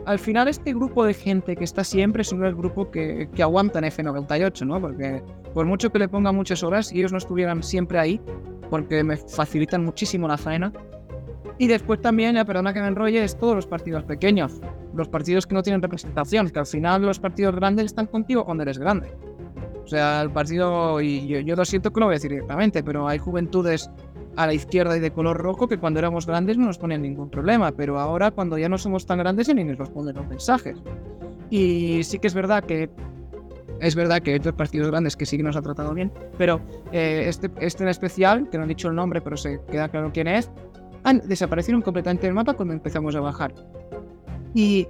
Al 0.06 0.18
final 0.18 0.48
este 0.48 0.74
grupo 0.74 1.04
de 1.04 1.14
gente 1.14 1.56
que 1.56 1.64
está 1.64 1.82
siempre 1.82 2.22
es 2.22 2.32
el 2.32 2.54
grupo 2.54 2.90
que, 2.90 3.28
que 3.34 3.42
aguanta 3.42 3.78
en 3.78 3.86
F98, 3.86 4.66
¿no? 4.66 4.80
Porque 4.80 5.22
por 5.54 5.64
mucho 5.66 5.90
que 5.90 5.98
le 5.98 6.08
ponga 6.08 6.32
muchas 6.32 6.62
horas 6.62 6.92
y 6.92 6.98
ellos 6.98 7.12
no 7.12 7.18
estuvieran 7.18 7.62
siempre 7.62 7.98
ahí, 7.98 8.20
porque 8.74 9.04
me 9.04 9.16
facilitan 9.16 9.84
muchísimo 9.84 10.26
la 10.26 10.36
faena. 10.36 10.72
Y 11.58 11.68
después 11.68 12.00
también, 12.00 12.34
ya 12.34 12.44
perdona 12.44 12.74
que 12.74 12.80
me 12.80 12.88
enrolle, 12.88 13.22
es 13.22 13.38
todos 13.38 13.54
los 13.54 13.68
partidos 13.68 14.02
pequeños, 14.02 14.60
los 14.96 15.06
partidos 15.06 15.46
que 15.46 15.54
no 15.54 15.62
tienen 15.62 15.80
representación, 15.80 16.50
que 16.50 16.58
al 16.58 16.66
final 16.66 17.02
los 17.02 17.20
partidos 17.20 17.54
grandes 17.54 17.84
están 17.84 18.08
contigo 18.08 18.44
cuando 18.44 18.64
eres 18.64 18.78
grande. 18.78 19.12
O 19.84 19.86
sea, 19.86 20.22
el 20.22 20.32
partido, 20.32 21.00
y 21.00 21.24
yo, 21.28 21.38
yo 21.38 21.54
lo 21.54 21.64
siento 21.64 21.92
que 21.92 22.00
lo 22.00 22.06
voy 22.06 22.14
a 22.14 22.16
decir 22.16 22.32
directamente, 22.32 22.82
pero 22.82 23.06
hay 23.06 23.18
juventudes 23.18 23.88
a 24.34 24.48
la 24.48 24.54
izquierda 24.54 24.96
y 24.96 25.00
de 25.00 25.12
color 25.12 25.36
rojo 25.36 25.68
que 25.68 25.78
cuando 25.78 26.00
éramos 26.00 26.26
grandes 26.26 26.58
no 26.58 26.66
nos 26.66 26.78
ponían 26.78 27.02
ningún 27.02 27.30
problema, 27.30 27.70
pero 27.70 28.00
ahora 28.00 28.32
cuando 28.32 28.58
ya 28.58 28.68
no 28.68 28.76
somos 28.76 29.06
tan 29.06 29.18
grandes 29.18 29.46
ya 29.46 29.54
ni 29.54 29.62
nos 29.62 29.88
ponen 29.88 30.16
los 30.16 30.26
mensajes. 30.26 30.82
Y 31.48 32.02
sí 32.02 32.18
que 32.18 32.26
es 32.26 32.34
verdad 32.34 32.64
que 32.64 32.90
es 33.84 33.94
verdad 33.94 34.22
que 34.22 34.30
hay 34.30 34.36
otros 34.36 34.54
partidos 34.54 34.90
grandes 34.90 35.14
que 35.14 35.26
sí 35.26 35.36
nos 35.38 35.56
ha 35.56 35.62
tratado 35.62 35.92
bien, 35.92 36.10
pero 36.38 36.60
eh, 36.90 37.24
este, 37.28 37.50
este 37.60 37.82
en 37.82 37.90
especial, 37.90 38.48
que 38.48 38.56
no 38.56 38.62
han 38.62 38.68
dicho 38.68 38.88
el 38.88 38.94
nombre, 38.94 39.20
pero 39.20 39.36
se 39.36 39.60
queda 39.70 39.88
claro 39.90 40.10
quién 40.12 40.26
es, 40.26 40.50
han 41.02 41.20
desaparecido 41.28 41.80
completamente 41.82 42.26
del 42.26 42.34
mapa 42.34 42.54
cuando 42.54 42.72
empezamos 42.72 43.14
a 43.14 43.20
bajar. 43.20 43.54
Y, 44.54 44.88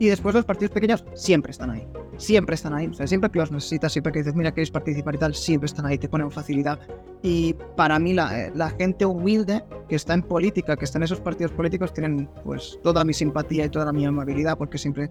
y 0.00 0.08
después 0.08 0.34
los 0.34 0.44
partidos 0.44 0.72
pequeños 0.72 1.04
siempre 1.14 1.52
están 1.52 1.70
ahí. 1.70 1.86
Siempre 2.16 2.56
están 2.56 2.74
ahí. 2.74 2.88
O 2.88 2.94
sea, 2.94 3.06
siempre 3.06 3.30
que 3.30 3.38
los 3.38 3.52
necesitas, 3.52 3.92
siempre 3.92 4.12
que 4.12 4.20
dices, 4.20 4.34
mira, 4.34 4.50
queréis 4.50 4.72
participar 4.72 5.14
y 5.14 5.18
tal, 5.18 5.34
siempre 5.34 5.66
están 5.66 5.86
ahí, 5.86 5.98
te 5.98 6.08
ponen 6.08 6.30
facilidad. 6.32 6.80
Y 7.22 7.54
para 7.76 8.00
mí, 8.00 8.14
la, 8.14 8.46
eh, 8.46 8.52
la 8.54 8.70
gente 8.70 9.06
humilde 9.06 9.64
que 9.88 9.94
está 9.94 10.14
en 10.14 10.22
política, 10.22 10.76
que 10.76 10.86
está 10.86 10.98
en 10.98 11.04
esos 11.04 11.20
partidos 11.20 11.52
políticos, 11.52 11.92
tienen 11.92 12.28
pues 12.42 12.80
toda 12.82 13.04
mi 13.04 13.12
simpatía 13.12 13.66
y 13.66 13.68
toda 13.68 13.92
mi 13.92 14.04
amabilidad, 14.04 14.58
porque 14.58 14.78
siempre 14.78 15.10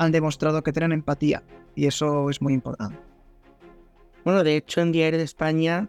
han 0.00 0.12
demostrado 0.12 0.62
que 0.62 0.72
tienen 0.72 0.92
empatía 0.92 1.42
y 1.74 1.86
eso 1.86 2.30
es 2.30 2.40
muy 2.40 2.54
importante. 2.54 2.98
Bueno, 4.24 4.42
de 4.42 4.56
hecho 4.56 4.80
en 4.80 4.92
Diario 4.92 5.18
de 5.18 5.24
España 5.26 5.88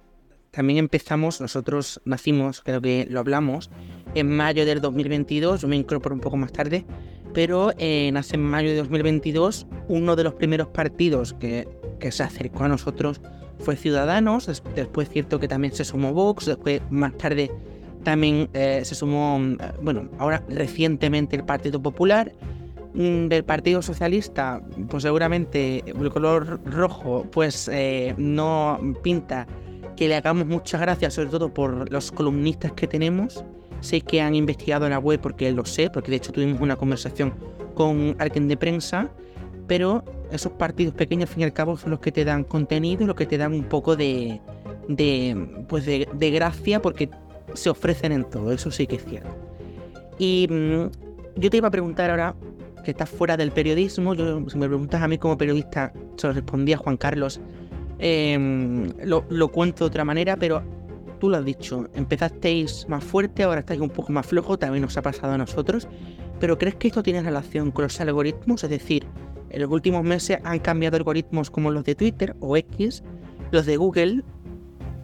también 0.52 0.80
empezamos, 0.80 1.40
nosotros 1.40 2.02
nacimos, 2.04 2.62
creo 2.62 2.82
que 2.82 3.08
lo 3.10 3.22
hablamos, 3.22 3.72
en 4.14 4.36
mayo 4.36 4.66
del 4.66 4.82
2022, 4.82 5.62
yo 5.62 5.68
me 5.70 5.78
incorporo 5.78 6.14
un 6.14 6.20
poco 6.20 6.36
más 6.36 6.52
tarde, 6.52 6.86
pero 7.34 7.72
eh, 7.78 8.10
nace 8.12 8.36
en 8.36 8.44
mayo 8.44 8.70
de 8.70 8.76
2022, 8.76 9.66
uno 9.88 10.18
de 10.18 10.26
los 10.26 10.34
primeros 10.34 10.68
partidos 10.68 11.34
que, 11.34 11.70
que 12.02 12.12
se 12.12 12.24
acercó 12.24 12.66
a 12.66 12.68
nosotros 12.68 13.22
fue 13.60 13.78
Ciudadanos, 13.78 14.48
después 14.76 15.10
cierto 15.10 15.40
que 15.40 15.48
también 15.48 15.74
se 15.74 15.86
sumó 15.86 16.12
Vox, 16.12 16.48
después 16.48 16.82
más 16.90 17.18
tarde 17.18 17.50
también 18.04 18.50
eh, 18.54 18.82
se 18.84 18.94
sumó, 18.94 19.40
eh, 19.40 19.58
bueno, 19.82 20.10
ahora 20.20 20.44
recientemente 20.50 21.38
el 21.38 21.46
Partido 21.46 21.82
Popular, 21.82 22.34
Mm, 22.34 22.61
del 22.94 23.44
Partido 23.44 23.82
Socialista, 23.82 24.62
pues 24.90 25.04
seguramente 25.04 25.84
el 25.86 26.10
color 26.10 26.60
rojo, 26.66 27.26
pues 27.32 27.70
eh, 27.72 28.14
no 28.18 28.80
pinta 29.02 29.48
que 29.96 30.08
le 30.08 30.16
hagamos 30.16 30.46
muchas 30.46 30.82
gracias, 30.82 31.14
sobre 31.14 31.30
todo 31.30 31.54
por 31.54 31.92
los 31.92 32.12
columnistas 32.12 32.72
que 32.74 32.88
tenemos. 32.88 33.44
Sé 33.82 34.02
que 34.02 34.22
han 34.22 34.36
investigado 34.36 34.86
en 34.86 34.92
la 34.92 35.00
web 35.00 35.20
porque 35.22 35.52
lo 35.52 35.66
sé, 35.66 35.90
porque 35.90 36.12
de 36.12 36.18
hecho 36.18 36.32
tuvimos 36.32 36.62
una 36.62 36.76
conversación 36.76 37.34
con 37.76 38.16
alguien 38.20 38.48
de 38.48 38.58
prensa, 38.58 39.10
pero 39.68 40.04
esos 40.32 40.52
partidos 40.54 40.94
pequeños, 40.94 41.30
al 41.30 41.34
fin 41.34 41.42
y 41.42 41.44
al 41.46 41.54
cabo, 41.54 41.78
son 41.78 41.92
los 41.92 42.00
que 42.00 42.12
te 42.12 42.26
dan 42.26 42.44
contenido 42.44 43.06
los 43.06 43.16
que 43.16 43.26
te 43.26 43.38
dan 43.38 43.54
un 43.54 43.64
poco 43.64 43.96
de, 43.96 44.42
de, 44.88 45.66
pues 45.68 45.86
de, 45.86 46.32
gracia 46.32 46.82
porque 46.82 47.10
se 47.54 47.70
ofrecen 47.70 48.12
en 48.12 48.24
todo, 48.30 48.52
eso 48.52 48.72
sí 48.72 48.88
que 48.88 48.98
es 48.98 49.06
cierto. 49.06 49.36
Y 50.18 50.48
mm, 50.50 51.40
yo 51.40 51.50
te 51.50 51.58
iba 51.58 51.68
a 51.68 51.72
preguntar 51.72 52.10
ahora, 52.10 52.36
que 52.84 52.92
estás 52.92 53.10
fuera 53.10 53.38
del 53.38 53.52
periodismo, 53.52 54.14
yo, 54.14 54.50
si 54.50 54.58
me 54.58 54.68
preguntas 54.68 55.02
a 55.02 55.08
mí 55.08 55.18
como 55.18 55.38
periodista, 55.38 55.94
se 56.18 56.28
lo 56.28 56.34
respondía 56.34 56.78
Juan 56.78 56.98
Carlos, 56.98 57.40
em, 58.00 58.92
lo, 59.04 59.48
cuento 59.50 59.86
de 59.86 59.88
otra 59.88 60.06
manera, 60.06 60.38
pero 60.38 60.64
tú 61.20 61.30
lo 61.30 61.38
has 61.38 61.46
dicho, 61.46 61.88
empezasteis 61.94 62.88
más 62.90 63.04
fuerte, 63.04 63.44
ahora 63.44 63.60
estáis 63.60 63.80
un 63.80 63.90
poco 63.90 64.12
más 64.12 64.26
flojo, 64.26 64.58
también 64.58 64.82
nos 64.82 64.98
ha 64.98 65.02
pasado 65.02 65.34
a 65.34 65.38
nosotros, 65.38 65.88
pero 66.40 66.58
¿crees 66.58 66.76
que 66.76 66.88
esto 66.88 67.04
tiene 67.04 67.22
relación 67.22 67.72
con 67.72 67.84
los 67.84 68.02
algoritmos? 68.02 68.64
Es 68.64 68.70
decir, 68.70 69.06
en 69.50 69.62
los 69.62 69.70
últimos 69.70 70.04
meses 70.04 70.40
han 70.44 70.60
cambiado 70.60 70.98
algoritmos 70.98 71.52
como 71.52 71.72
los 71.72 71.84
de 71.84 71.94
Twitter 71.96 72.36
o 72.40 72.58
X, 72.58 73.04
los 73.52 73.66
de 73.66 73.78
Google. 73.78 74.24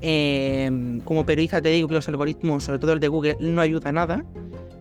Em, 0.02 1.02
como 1.02 1.26
periodista 1.26 1.62
te 1.62 1.70
digo 1.70 1.88
que 1.88 1.96
los 1.96 2.08
algoritmos, 2.08 2.64
sobre 2.64 2.80
todo 2.80 2.94
el 2.94 3.00
de 3.00 3.08
Google, 3.08 3.38
no 3.40 3.62
ayuda 3.62 3.90
a 3.90 3.92
nada. 3.92 4.26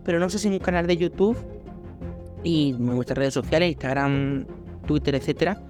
Pero 0.04 0.20
no 0.20 0.30
sé 0.30 0.38
si 0.38 0.46
en 0.46 0.54
un 0.54 0.61
canal 0.61 0.87
de 0.87 0.96
YouTube 0.96 1.37
y 2.46 2.70
en 2.70 2.94
vuestras 2.94 3.18
redes 3.18 3.35
sociales, 3.35 3.72
Instagram, 3.72 4.46
Twitter, 4.87 5.16
etcétera, 5.16 5.61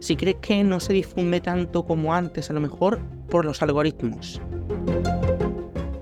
si 0.00 0.16
crees 0.16 0.36
que 0.40 0.64
no 0.64 0.80
se 0.80 0.94
difunde 0.94 1.40
tanto 1.42 1.84
como 1.84 2.14
antes, 2.14 2.48
a 2.48 2.54
lo 2.54 2.60
mejor 2.60 2.98
por 3.28 3.44
los 3.44 3.60
algoritmos. 3.62 4.40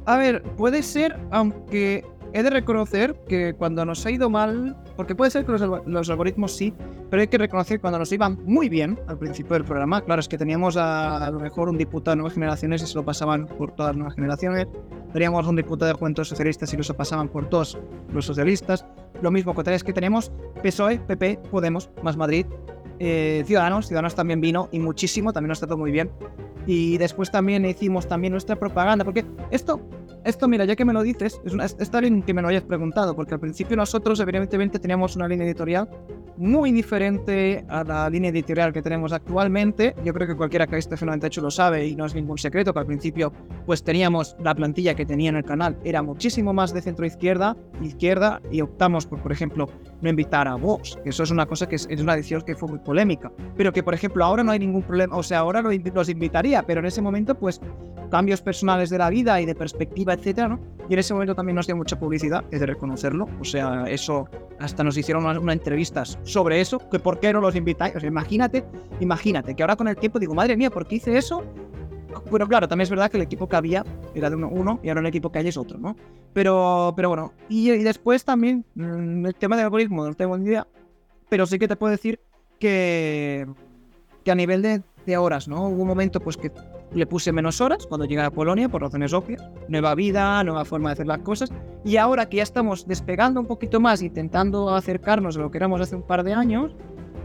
A 0.06 0.16
ver, 0.16 0.42
puede 0.56 0.84
ser, 0.84 1.18
aunque 1.32 2.04
he 2.32 2.44
de 2.44 2.50
reconocer 2.50 3.16
que 3.28 3.54
cuando 3.54 3.84
nos 3.84 4.06
ha 4.06 4.10
ido 4.12 4.30
mal, 4.30 4.76
porque 4.94 5.16
puede 5.16 5.32
ser 5.32 5.44
que 5.44 5.52
los, 5.52 6.08
algoritmos 6.08 6.52
sí, 6.52 6.72
pero 7.10 7.22
hay 7.22 7.26
que 7.26 7.38
reconocer 7.38 7.80
cuando 7.80 7.98
nos 7.98 8.12
iban 8.12 8.38
muy 8.44 8.68
bien 8.68 9.00
al 9.08 9.18
principio 9.18 9.54
del 9.54 9.64
programa, 9.64 10.00
claro, 10.00 10.20
es 10.20 10.28
que 10.28 10.38
teníamos 10.38 10.76
a, 10.76 11.28
lo 11.32 11.40
mejor 11.40 11.68
un 11.68 11.76
diputado 11.76 12.12
de 12.12 12.18
nuevas 12.18 12.34
generaciones 12.34 12.82
y 12.84 12.86
se 12.86 12.94
lo 12.94 13.04
pasaban 13.04 13.46
por 13.46 13.72
todas 13.72 13.90
las 13.90 13.96
nuevas 13.96 14.14
generaciones, 14.14 14.68
teníamos 15.12 15.44
un 15.48 15.56
diputado 15.56 15.92
de 15.92 15.98
Juventud 15.98 16.22
Socialistas 16.22 16.72
y 16.72 16.76
lo 16.76 16.94
pasaban 16.94 17.28
por 17.28 17.48
todos 17.48 17.76
los 18.12 18.24
socialistas, 18.24 18.86
lo 19.22 19.30
mismo 19.30 19.54
que 19.54 19.74
es 19.74 19.84
que 19.84 19.92
tenemos 19.92 20.32
PSOE, 20.62 20.98
PP, 20.98 21.40
Podemos, 21.50 21.90
Más 22.02 22.16
Madrid, 22.16 22.46
eh, 22.98 23.42
Ciudadanos, 23.46 23.86
Ciudadanos 23.86 24.14
también 24.14 24.40
vino 24.40 24.68
y 24.72 24.78
muchísimo, 24.78 25.32
también 25.32 25.48
nos 25.48 25.58
trató 25.58 25.76
muy 25.76 25.90
bien. 25.90 26.10
Y 26.66 26.98
después 26.98 27.30
también 27.30 27.64
hicimos 27.64 28.06
también 28.06 28.32
nuestra 28.32 28.56
propaganda, 28.56 29.04
porque 29.04 29.24
esto 29.50 29.80
esto, 30.24 30.48
mira, 30.48 30.64
ya 30.64 30.76
que 30.76 30.84
me 30.84 30.92
lo 30.92 31.02
dices, 31.02 31.40
es 31.44 31.52
una, 31.52 31.64
está 31.64 32.00
bien 32.00 32.22
que 32.22 32.34
me 32.34 32.42
lo 32.42 32.48
hayas 32.48 32.62
preguntado, 32.62 33.14
porque 33.14 33.34
al 33.34 33.40
principio 33.40 33.76
nosotros, 33.76 34.20
evidentemente, 34.20 34.78
teníamos 34.78 35.16
una 35.16 35.28
línea 35.28 35.46
editorial 35.46 35.88
muy 36.36 36.72
diferente 36.72 37.64
a 37.68 37.84
la 37.84 38.08
línea 38.08 38.30
editorial 38.30 38.72
que 38.72 38.80
tenemos 38.80 39.12
actualmente. 39.12 39.94
Yo 40.04 40.14
creo 40.14 40.26
que 40.26 40.34
cualquiera 40.34 40.66
que 40.66 40.74
ha 40.74 40.76
visto 40.76 40.96
F98 40.96 41.42
lo 41.42 41.50
sabe 41.50 41.86
y 41.86 41.94
no 41.94 42.06
es 42.06 42.14
ningún 42.14 42.38
secreto 42.38 42.72
que 42.72 42.78
al 42.78 42.86
principio, 42.86 43.32
pues 43.66 43.82
teníamos 43.82 44.36
la 44.42 44.54
plantilla 44.54 44.94
que 44.94 45.04
tenía 45.04 45.28
en 45.28 45.36
el 45.36 45.44
canal, 45.44 45.76
era 45.84 46.02
muchísimo 46.02 46.52
más 46.52 46.72
de 46.72 46.80
centro 46.80 47.04
izquierda, 47.04 47.56
izquierda, 47.82 48.40
y 48.50 48.62
optamos 48.62 49.06
por, 49.06 49.20
por 49.20 49.32
ejemplo, 49.32 49.68
no 50.00 50.08
invitar 50.08 50.48
a 50.48 50.54
Vox, 50.54 50.98
que 51.02 51.10
eso 51.10 51.22
es 51.22 51.30
una 51.30 51.46
cosa 51.46 51.68
que 51.68 51.76
es, 51.76 51.86
una 52.00 52.16
decisión 52.16 52.42
que 52.42 52.54
fue 52.54 52.68
muy 52.68 52.78
polémica, 52.78 53.30
pero 53.56 53.72
que, 53.72 53.82
por 53.82 53.94
ejemplo, 53.94 54.24
ahora 54.24 54.42
no 54.42 54.52
hay 54.52 54.58
ningún 54.58 54.82
problema, 54.82 55.16
o 55.16 55.22
sea, 55.22 55.40
ahora 55.40 55.60
los 55.60 56.08
invitaría, 56.08 56.62
pero 56.62 56.80
en 56.80 56.86
ese 56.86 57.02
momento, 57.02 57.34
pues, 57.34 57.60
cambios 58.10 58.42
personales 58.42 58.90
de 58.90 58.98
la 58.98 59.08
vida 59.10 59.40
y 59.40 59.46
de 59.46 59.54
perspectiva, 59.54 60.09
etcétera. 60.14 60.58
Y 60.88 60.94
en 60.94 60.98
ese 60.98 61.14
momento 61.14 61.34
también 61.34 61.54
nos 61.54 61.66
dio 61.66 61.76
mucha 61.76 61.98
publicidad, 61.98 62.44
es 62.50 62.58
de 62.58 62.66
reconocerlo. 62.66 63.28
O 63.40 63.44
sea, 63.44 63.84
eso 63.86 64.28
hasta 64.58 64.82
nos 64.82 64.96
hicieron 64.96 65.24
unas 65.24 65.38
una 65.38 65.52
entrevistas 65.52 66.18
sobre 66.24 66.60
eso, 66.60 66.80
que 66.90 66.98
por 66.98 67.20
qué 67.20 67.32
no 67.32 67.40
los 67.40 67.54
invitáis. 67.54 67.94
O 67.94 68.00
sea, 68.00 68.08
imagínate, 68.08 68.64
imagínate 68.98 69.54
que 69.54 69.62
ahora 69.62 69.76
con 69.76 69.88
el 69.88 69.96
tiempo 69.96 70.18
digo, 70.18 70.34
madre 70.34 70.56
mía, 70.56 70.70
¿por 70.70 70.86
qué 70.86 70.96
hice 70.96 71.16
eso? 71.16 71.44
Bueno, 72.28 72.48
claro, 72.48 72.66
también 72.66 72.84
es 72.84 72.90
verdad 72.90 73.10
que 73.10 73.16
el 73.16 73.22
equipo 73.22 73.48
que 73.48 73.56
había 73.56 73.84
era 74.14 74.30
de 74.30 74.36
uno, 74.36 74.80
y 74.82 74.88
ahora 74.88 75.00
el 75.00 75.06
equipo 75.06 75.30
que 75.30 75.38
hay 75.38 75.48
es 75.48 75.56
otro, 75.56 75.78
¿no? 75.78 75.96
Pero, 76.32 76.92
pero 76.96 77.08
bueno, 77.08 77.32
y, 77.48 77.70
después 77.70 78.24
también 78.24 78.64
mm, 78.74 79.26
el 79.26 79.34
tema 79.34 79.56
del 79.56 79.66
algoritmo 79.66 80.04
no 80.04 80.14
tengo 80.14 80.36
ni 80.36 80.46
idea, 80.46 80.66
pero 81.28 81.46
sí 81.46 81.58
que 81.58 81.68
te 81.68 81.76
puedo 81.76 81.92
decir 81.92 82.20
que, 82.58 83.46
que 84.24 84.30
a 84.30 84.34
nivel 84.34 84.62
de, 84.62 84.82
de 85.06 85.16
horas, 85.16 85.48
¿no? 85.48 85.68
Hubo 85.68 85.82
un 85.82 85.88
momento 85.88 86.20
pues 86.20 86.36
que 86.36 86.50
le 86.94 87.06
puse 87.06 87.32
menos 87.32 87.60
horas 87.60 87.86
cuando 87.86 88.04
llegué 88.04 88.22
a 88.22 88.30
Polonia, 88.30 88.68
por 88.68 88.82
razones 88.82 89.12
obvias. 89.12 89.42
Nueva 89.68 89.94
vida, 89.94 90.42
nueva 90.44 90.64
forma 90.64 90.90
de 90.90 90.94
hacer 90.94 91.06
las 91.06 91.18
cosas. 91.18 91.50
Y 91.84 91.96
ahora 91.96 92.28
que 92.28 92.38
ya 92.38 92.42
estamos 92.42 92.86
despegando 92.86 93.40
un 93.40 93.46
poquito 93.46 93.80
más, 93.80 94.02
intentando 94.02 94.74
acercarnos 94.74 95.36
a 95.36 95.40
lo 95.40 95.50
que 95.50 95.58
éramos 95.58 95.80
hace 95.80 95.96
un 95.96 96.02
par 96.02 96.24
de 96.24 96.34
años, 96.34 96.74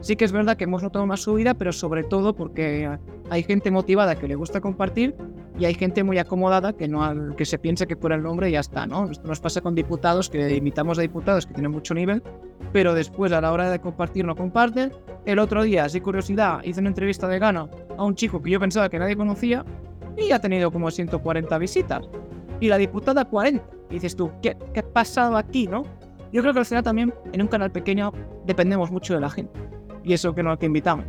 sí 0.02 0.16
que 0.16 0.26
es 0.26 0.32
verdad 0.32 0.56
que 0.58 0.66
hemos 0.66 0.84
notado 0.84 1.06
más 1.08 1.22
subida, 1.22 1.56
pero 1.56 1.72
sobre 1.72 2.04
todo 2.04 2.36
porque 2.36 2.90
hay 3.30 3.44
gente 3.44 3.72
motivada 3.72 4.16
que 4.16 4.28
le 4.28 4.36
gusta 4.36 4.62
compartir 4.62 5.16
y 5.58 5.66
hay 5.66 5.74
gente 5.74 6.04
muy 6.04 6.20
acomodada 6.20 6.74
que 6.74 6.88
no 6.88 7.36
que 7.36 7.46
se 7.46 7.58
piensa 7.58 7.86
que 7.86 7.96
por 7.96 8.12
el 8.12 8.22
nombre 8.22 8.52
ya 8.52 8.60
está, 8.60 8.86
¿no? 8.86 9.10
Esto 9.10 9.28
nos 9.28 9.40
pasa 9.40 9.62
con 9.62 9.74
diputados 9.74 10.30
que 10.30 10.56
imitamos 10.56 11.00
a 11.00 11.02
diputados 11.02 11.46
que 11.46 11.54
tienen 11.54 11.72
mucho 11.72 11.94
nivel, 11.94 12.22
pero 12.76 12.94
después 12.94 13.32
a 13.32 13.40
la 13.40 13.54
hora 13.54 13.70
de 13.70 13.80
compartir 13.80 14.26
no 14.26 14.36
comparten. 14.36 14.92
El 15.26 15.40
otro 15.40 15.64
día, 15.64 15.88
sin 15.88 16.04
curiosidad, 16.04 16.62
hice 16.62 16.82
una 16.82 16.90
entrevista 16.90 17.26
de 17.26 17.40
gana 17.40 17.70
a 17.98 18.04
un 18.04 18.16
chico 18.16 18.42
que 18.42 18.50
yo 18.50 18.60
pensaba 18.60 18.90
que 18.90 19.00
nadie 19.00 19.16
conocía 19.16 19.64
y 20.18 20.34
ha 20.34 20.40
tenido 20.40 20.70
como 20.70 20.92
140 20.92 21.58
visitas. 21.58 22.10
Y 22.60 22.68
la 22.68 22.78
diputada 22.78 23.24
40. 23.24 23.66
Y 23.90 23.94
dices 23.94 24.18
tú, 24.18 24.30
¿qué, 24.42 24.58
qué 24.74 24.82
ha 24.82 24.84
pasado 24.84 25.38
aquí, 25.38 25.68
no? 25.68 25.84
Yo 26.34 26.42
creo 26.42 26.52
que 26.52 26.60
al 26.60 26.66
final 26.66 26.84
también 26.84 27.14
en 27.32 27.44
un 27.44 27.48
canal 27.48 27.72
pequeño 27.72 28.12
dependemos 28.46 28.92
mucho 28.92 29.14
de 29.14 29.22
la 29.22 29.30
gente. 29.30 29.58
Y 30.04 30.12
eso 30.12 30.36
que 30.36 30.44
no 30.44 30.52
hay 30.52 30.58
que 30.58 30.66
invitamos. 30.66 31.06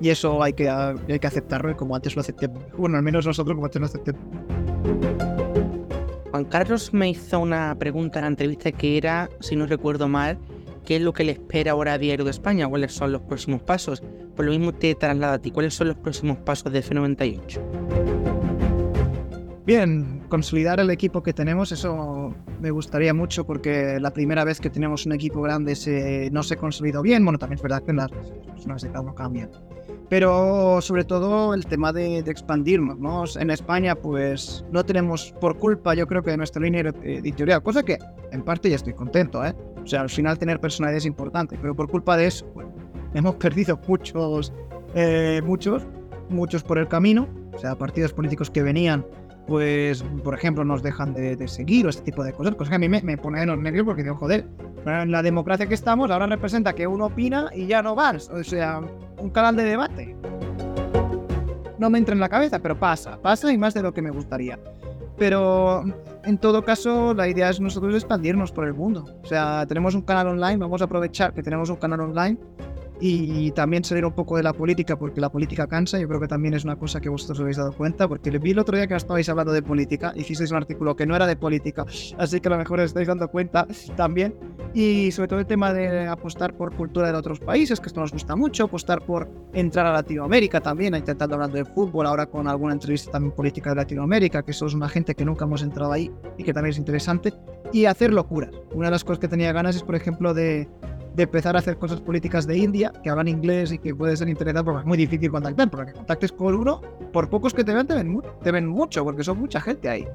Y 0.00 0.08
eso 0.08 0.42
hay 0.42 0.54
que, 0.54 0.70
hay 0.70 1.18
que 1.20 1.26
aceptarlo 1.26 1.76
como 1.76 1.94
antes 1.94 2.16
lo 2.16 2.22
acepté. 2.22 2.48
Bueno, 2.78 2.96
al 2.96 3.02
menos 3.02 3.26
nosotros 3.26 3.54
como 3.54 3.66
antes 3.66 3.80
lo 3.80 3.86
acepté. 3.86 4.14
Juan 6.30 6.46
Carlos 6.46 6.94
me 6.94 7.10
hizo 7.10 7.38
una 7.38 7.76
pregunta 7.78 8.20
en 8.20 8.24
la 8.24 8.28
entrevista 8.28 8.72
que 8.72 8.96
era, 8.96 9.28
si 9.40 9.56
no 9.56 9.66
recuerdo 9.66 10.08
mal, 10.08 10.38
¿qué 10.84 10.96
es 10.96 11.02
lo 11.02 11.12
que 11.12 11.24
le 11.24 11.32
espera 11.32 11.72
ahora 11.72 11.94
a 11.94 11.98
Diario 11.98 12.24
de 12.24 12.30
España? 12.30 12.68
¿Cuáles 12.68 12.92
son 12.92 13.12
los 13.12 13.22
próximos 13.22 13.62
pasos? 13.62 14.02
Por 14.36 14.44
lo 14.44 14.52
mismo 14.52 14.72
te 14.72 14.94
traslado 14.94 15.34
a 15.34 15.38
ti, 15.38 15.50
¿cuáles 15.50 15.74
son 15.74 15.88
los 15.88 15.96
próximos 15.96 16.38
pasos 16.38 16.72
de 16.72 16.82
F98? 16.82 17.60
Bien, 19.66 20.22
consolidar 20.28 20.78
el 20.78 20.90
equipo 20.90 21.22
que 21.22 21.32
tenemos, 21.32 21.72
eso 21.72 22.34
me 22.60 22.70
gustaría 22.70 23.14
mucho 23.14 23.46
porque 23.46 23.98
la 23.98 24.12
primera 24.12 24.44
vez 24.44 24.60
que 24.60 24.68
tenemos 24.68 25.06
un 25.06 25.12
equipo 25.12 25.40
grande 25.40 25.74
se, 25.74 26.30
no 26.32 26.42
se 26.42 26.56
consolidó 26.56 27.00
bien. 27.00 27.24
Bueno, 27.24 27.38
también 27.38 27.56
es 27.56 27.62
verdad 27.62 27.82
que 27.82 27.94
las 27.94 28.10
personas 28.10 28.82
de 28.82 28.88
cada 28.88 29.00
uno 29.00 29.14
cambian. 29.14 29.50
Pero 30.14 30.80
sobre 30.80 31.02
todo 31.02 31.54
el 31.54 31.66
tema 31.66 31.92
de, 31.92 32.18
expandirnos, 32.18 33.00
¿no? 33.00 33.24
En 33.36 33.50
España, 33.50 33.96
pues 33.96 34.64
no 34.70 34.84
tenemos, 34.84 35.34
por 35.40 35.58
culpa, 35.58 35.92
yo 35.94 36.06
creo 36.06 36.22
que 36.22 36.30
de 36.30 36.36
nuestra 36.36 36.62
línea 36.62 36.82
editorial, 37.02 37.60
cosa 37.64 37.82
que 37.82 37.98
en 38.30 38.44
parte 38.44 38.70
ya 38.70 38.76
estoy 38.76 38.92
contento, 38.92 39.44
¿eh? 39.44 39.52
O 39.82 39.84
sea, 39.84 40.02
al 40.02 40.08
final 40.08 40.38
tener 40.38 40.60
personalidad 40.60 40.98
es 40.98 41.06
importante, 41.06 41.58
pero 41.60 41.74
por 41.74 41.90
culpa 41.90 42.16
de 42.16 42.28
eso, 42.28 42.46
pues, 42.54 42.64
hemos 43.14 43.34
perdido 43.34 43.76
muchos, 43.88 44.52
eh, 44.94 45.42
muchos, 45.44 45.84
muchos 46.28 46.62
por 46.62 46.78
el 46.78 46.86
camino. 46.86 47.26
O 47.52 47.58
sea, 47.58 47.74
partidos 47.74 48.12
políticos 48.12 48.48
que 48.52 48.62
venían 48.62 49.04
pues, 49.46 50.02
por 50.22 50.34
ejemplo, 50.34 50.64
nos 50.64 50.82
dejan 50.82 51.12
de, 51.12 51.48
seguir 51.48 51.86
o 51.86 51.90
este 51.90 52.02
tipo 52.02 52.24
de 52.24 52.32
cosas, 52.32 52.54
cosas 52.54 52.70
que 52.70 52.76
a 52.76 52.78
mí 52.78 52.88
me, 52.88 53.02
me 53.02 53.18
pone 53.18 53.44
los 53.44 53.58
nervios 53.58 53.84
porque 53.84 54.02
digo, 54.02 54.16
joder, 54.16 54.46
en 54.86 55.10
la 55.10 55.22
democracia 55.22 55.66
que 55.66 55.74
estamos 55.74 56.10
ahora 56.10 56.26
representa 56.26 56.72
que 56.72 56.86
uno 56.86 57.06
opina 57.06 57.50
y 57.54 57.66
ya 57.66 57.82
no 57.82 57.94
vas, 57.94 58.30
o 58.30 58.42
sea, 58.42 58.80
un 59.18 59.30
canal 59.30 59.56
de 59.56 59.64
debate. 59.64 60.16
No 61.78 61.90
me 61.90 61.98
entra 61.98 62.14
en 62.14 62.20
la 62.20 62.28
cabeza, 62.28 62.58
pero 62.60 62.78
pasa, 62.78 63.20
pasa 63.20 63.52
y 63.52 63.58
más 63.58 63.74
de 63.74 63.82
lo 63.82 63.92
que 63.92 64.00
me 64.00 64.10
gustaría. 64.10 64.58
Pero 65.18 65.84
en 66.24 66.38
todo 66.38 66.64
caso, 66.64 67.14
la 67.14 67.28
idea 67.28 67.50
es 67.50 67.60
nosotros 67.60 67.94
expandirnos 67.94 68.50
por 68.50 68.66
el 68.66 68.74
mundo. 68.74 69.04
O 69.22 69.26
sea, 69.26 69.64
tenemos 69.68 69.94
un 69.94 70.02
canal 70.02 70.28
online, 70.28 70.56
vamos 70.56 70.80
a 70.80 70.86
aprovechar 70.86 71.34
que 71.34 71.42
tenemos 71.42 71.70
un 71.70 71.76
canal 71.76 72.00
online 72.00 72.38
y 73.00 73.50
también 73.52 73.84
salir 73.84 74.04
un 74.04 74.12
poco 74.12 74.36
de 74.36 74.42
la 74.42 74.52
política, 74.52 74.96
porque 74.96 75.20
la 75.20 75.30
política 75.30 75.66
cansa. 75.66 75.98
Yo 75.98 76.08
creo 76.08 76.20
que 76.20 76.28
también 76.28 76.54
es 76.54 76.64
una 76.64 76.76
cosa 76.76 77.00
que 77.00 77.08
vosotros 77.08 77.38
os 77.38 77.42
habéis 77.42 77.56
dado 77.56 77.72
cuenta, 77.72 78.08
porque 78.08 78.30
vi 78.38 78.52
el 78.52 78.58
otro 78.58 78.76
día 78.76 78.86
que 78.86 78.94
estabais 78.94 79.28
hablando 79.28 79.52
de 79.52 79.62
política, 79.62 80.12
hicisteis 80.16 80.50
un 80.50 80.56
artículo 80.56 80.94
que 80.96 81.06
no 81.06 81.16
era 81.16 81.26
de 81.26 81.36
política, 81.36 81.84
así 82.18 82.40
que 82.40 82.48
a 82.48 82.52
lo 82.52 82.58
mejor 82.58 82.80
os 82.80 82.86
estáis 82.86 83.08
dando 83.08 83.28
cuenta 83.28 83.66
también. 83.96 84.34
Y 84.74 85.12
sobre 85.12 85.28
todo 85.28 85.38
el 85.38 85.46
tema 85.46 85.72
de 85.72 86.08
apostar 86.08 86.56
por 86.56 86.74
cultura 86.74 87.10
de 87.12 87.16
otros 87.16 87.38
países, 87.38 87.78
que 87.80 87.86
esto 87.86 88.00
nos 88.00 88.12
gusta 88.12 88.34
mucho, 88.34 88.64
apostar 88.64 89.04
por 89.04 89.30
entrar 89.52 89.86
a 89.86 89.92
Latinoamérica 89.92 90.60
también, 90.60 90.94
intentando 90.94 91.36
hablar 91.36 91.52
de 91.52 91.64
fútbol, 91.64 92.06
ahora 92.06 92.26
con 92.26 92.48
alguna 92.48 92.72
entrevista 92.72 93.12
también 93.12 93.34
política 93.34 93.70
de 93.70 93.76
Latinoamérica, 93.76 94.42
que 94.42 94.50
eso 94.50 94.66
es 94.66 94.74
una 94.74 94.88
gente 94.88 95.14
que 95.14 95.24
nunca 95.24 95.44
hemos 95.44 95.62
entrado 95.62 95.92
ahí 95.92 96.10
y 96.38 96.42
que 96.42 96.52
también 96.52 96.72
es 96.72 96.78
interesante, 96.78 97.32
y 97.72 97.84
hacer 97.84 98.12
locuras. 98.12 98.50
Una 98.72 98.86
de 98.86 98.92
las 98.92 99.04
cosas 99.04 99.20
que 99.20 99.28
tenía 99.28 99.52
ganas 99.52 99.76
es, 99.76 99.82
por 99.82 99.94
ejemplo, 99.94 100.34
de 100.34 100.68
de 101.14 101.22
empezar 101.22 101.56
a 101.56 101.60
hacer 101.60 101.78
cosas 101.78 102.00
políticas 102.00 102.46
de 102.46 102.58
India, 102.58 102.92
que 103.02 103.10
hablan 103.10 103.28
inglés 103.28 103.72
y 103.72 103.78
que 103.78 103.94
puede 103.94 104.16
ser 104.16 104.28
interesante, 104.28 104.64
porque 104.64 104.80
es 104.80 104.86
muy 104.86 104.98
difícil 104.98 105.30
contactar, 105.30 105.70
porque 105.70 105.92
contactes 105.92 106.32
con 106.32 106.54
uno, 106.54 106.80
por 107.12 107.30
pocos 107.30 107.54
que 107.54 107.64
te 107.64 107.72
ven, 107.72 107.86
te 107.86 107.94
ven, 107.94 108.20
te 108.42 108.50
ven 108.50 108.66
mucho, 108.66 109.04
porque 109.04 109.22
son 109.22 109.38
mucha 109.38 109.60
gente 109.60 109.88
ahí. 109.88 110.06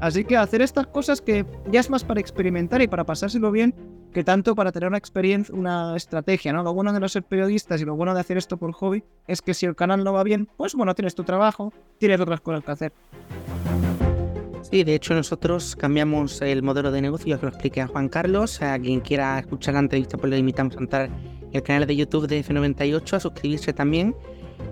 Así 0.00 0.24
que 0.24 0.36
hacer 0.36 0.62
estas 0.62 0.88
cosas 0.88 1.20
que 1.20 1.46
ya 1.70 1.78
es 1.78 1.88
más 1.88 2.02
para 2.02 2.18
experimentar 2.18 2.82
y 2.82 2.88
para 2.88 3.04
pasárselo 3.04 3.52
bien, 3.52 3.74
que 4.12 4.24
tanto 4.24 4.54
para 4.54 4.72
tener 4.72 4.88
una 4.88 4.98
experiencia, 4.98 5.54
una 5.54 5.96
estrategia, 5.96 6.52
¿no? 6.52 6.62
Lo 6.62 6.74
bueno 6.74 6.92
de 6.92 7.00
no 7.00 7.08
ser 7.08 7.22
periodistas 7.22 7.80
y 7.80 7.84
lo 7.84 7.94
bueno 7.94 8.12
de 8.14 8.20
hacer 8.20 8.36
esto 8.36 8.56
por 8.56 8.72
hobby 8.72 9.04
es 9.26 9.42
que 9.42 9.54
si 9.54 9.66
el 9.66 9.76
canal 9.76 10.02
no 10.02 10.12
va 10.12 10.24
bien, 10.24 10.48
pues 10.56 10.74
bueno, 10.74 10.94
tienes 10.94 11.14
tu 11.14 11.24
trabajo, 11.24 11.72
tienes 11.98 12.20
otras 12.20 12.40
cosas 12.40 12.64
que 12.64 12.70
hacer. 12.72 12.92
Sí, 14.72 14.84
de 14.84 14.94
hecho 14.94 15.12
nosotros 15.12 15.76
cambiamos 15.76 16.40
el 16.40 16.62
modelo 16.62 16.90
de 16.90 17.02
negocio, 17.02 17.26
ya 17.28 17.38
que 17.38 17.44
lo 17.44 17.50
expliqué 17.50 17.82
a 17.82 17.88
Juan 17.88 18.08
Carlos. 18.08 18.62
A 18.62 18.78
quien 18.78 19.00
quiera 19.00 19.38
escuchar 19.38 19.74
la 19.74 19.80
entrevista, 19.80 20.16
pues 20.16 20.30
le 20.30 20.38
invitamos 20.38 20.74
a 20.74 20.80
entrar 20.80 21.10
en 21.10 21.50
el 21.52 21.62
canal 21.62 21.86
de 21.86 21.94
YouTube 21.94 22.26
de 22.26 22.42
F98, 22.42 23.12
a 23.12 23.20
suscribirse 23.20 23.74
también, 23.74 24.16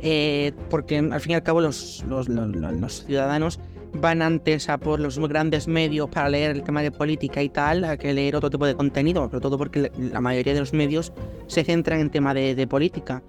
eh, 0.00 0.52
porque 0.70 0.96
al 0.96 1.20
fin 1.20 1.32
y 1.32 1.34
al 1.34 1.42
cabo 1.42 1.60
los, 1.60 2.02
los, 2.08 3.04
ciudadanos 3.04 3.60
van 3.92 4.22
antes 4.22 4.70
a 4.70 4.78
por 4.78 5.00
los 5.00 5.18
grandes 5.18 5.68
medios 5.68 6.08
para 6.08 6.30
leer 6.30 6.52
el 6.52 6.62
tema 6.62 6.80
de 6.80 6.92
política 6.92 7.42
y 7.42 7.50
tal, 7.50 7.84
a 7.84 7.98
que 7.98 8.14
leer 8.14 8.36
otro 8.36 8.48
tipo 8.48 8.64
de 8.64 8.74
contenido, 8.74 9.24
sobre 9.24 9.40
todo 9.40 9.58
porque 9.58 9.92
la 9.98 10.22
mayoría 10.22 10.54
de 10.54 10.60
los 10.60 10.72
medios 10.72 11.12
se 11.46 11.62
centran 11.62 12.00
en 12.00 12.08
tema 12.08 12.32
de 12.32 12.66
política. 12.66 13.22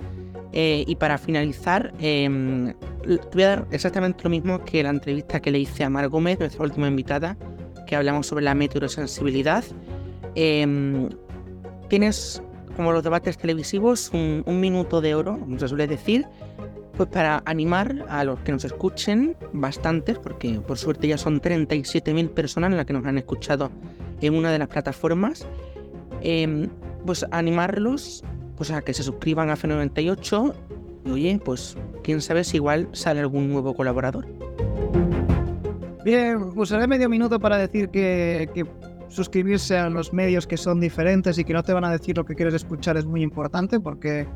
Eh, 0.54 0.84
y 0.86 0.96
para 0.96 1.18
finalizar, 1.18 1.94
eh, 2.00 2.74
voy 3.34 3.44
a 3.44 3.48
dar 3.48 3.68
exactamente 3.72 4.24
lo 4.24 4.30
mismo 4.30 4.64
que 4.66 4.84
la 4.84 4.90
entrevista 4.90 5.40
que 5.40 5.52
le 5.52 5.60
hice 5.60 5.84
a 5.84 5.90
Mar 5.90 6.10
Gómez, 6.10 6.40
nuestra 6.40 6.64
última 6.64 6.88
invitada, 6.88 7.38
que 7.88 7.96
hablamos 7.96 8.28
sobre 8.28 8.44
la 8.44 8.54
meteorosensibilidad. 8.54 9.64
Em, 10.36 11.10
tienes, 11.88 12.42
como 12.76 12.92
los 12.92 13.04
debates 13.04 13.38
televisivos, 13.38 14.12
un, 14.14 14.60
minuto 14.60 15.02
de 15.02 15.16
oro, 15.16 15.40
como 15.40 15.58
se 15.58 15.68
suele 15.68 15.88
decir, 15.88 16.26
pues 16.98 17.10
para 17.10 17.42
animar 17.46 18.06
a 18.10 18.24
los 18.24 18.40
que 18.42 18.52
nos 18.52 18.66
escuchen, 18.66 19.36
bastantes, 19.54 20.20
porque 20.20 20.60
por 20.60 20.78
suerte 20.78 21.08
ya 21.08 21.18
son 21.18 21.42
37.000 21.42 22.30
personas 22.30 22.72
las 22.72 22.86
que 22.86 22.94
nos 22.94 23.06
han 23.06 23.18
escuchado 23.18 23.72
en 24.20 24.36
una 24.36 24.52
de 24.52 24.60
las 24.60 24.68
plataformas, 24.68 25.48
em, 26.22 26.70
pues 27.06 27.26
animarlos 27.32 28.24
pues 28.62 28.70
a 28.70 28.84
que 28.84 28.94
se 28.94 29.02
suscriban 29.02 29.50
a 29.50 29.56
F98 29.56 30.54
y 31.06 31.10
oye, 31.10 31.42
pues 31.44 31.76
quién 32.04 32.22
sabe 32.22 32.44
si 32.44 32.58
igual 32.58 32.90
sale 32.92 33.20
algún 33.20 33.52
nuevo 33.52 33.74
colaborador. 33.74 34.28
Bien, 36.06 36.38
usaré 36.56 36.86
medio 36.86 37.10
minuto 37.10 37.40
para 37.40 37.58
decir 37.58 37.90
que, 37.90 38.48
suscribirse 39.08 39.80
a 39.80 39.90
los 39.90 40.14
medios 40.14 40.46
que 40.46 40.58
son 40.58 40.80
diferentes 40.80 41.40
y 41.40 41.44
que 41.44 41.54
no 41.54 41.64
te 41.64 41.74
van 41.74 41.86
a 41.86 41.92
decir 41.92 42.16
lo 42.16 42.24
que 42.24 42.36
quieres 42.36 42.54
escuchar 42.54 42.98
es 42.98 43.06
muy 43.08 43.24
importante 43.24 43.80
porque 43.80 44.28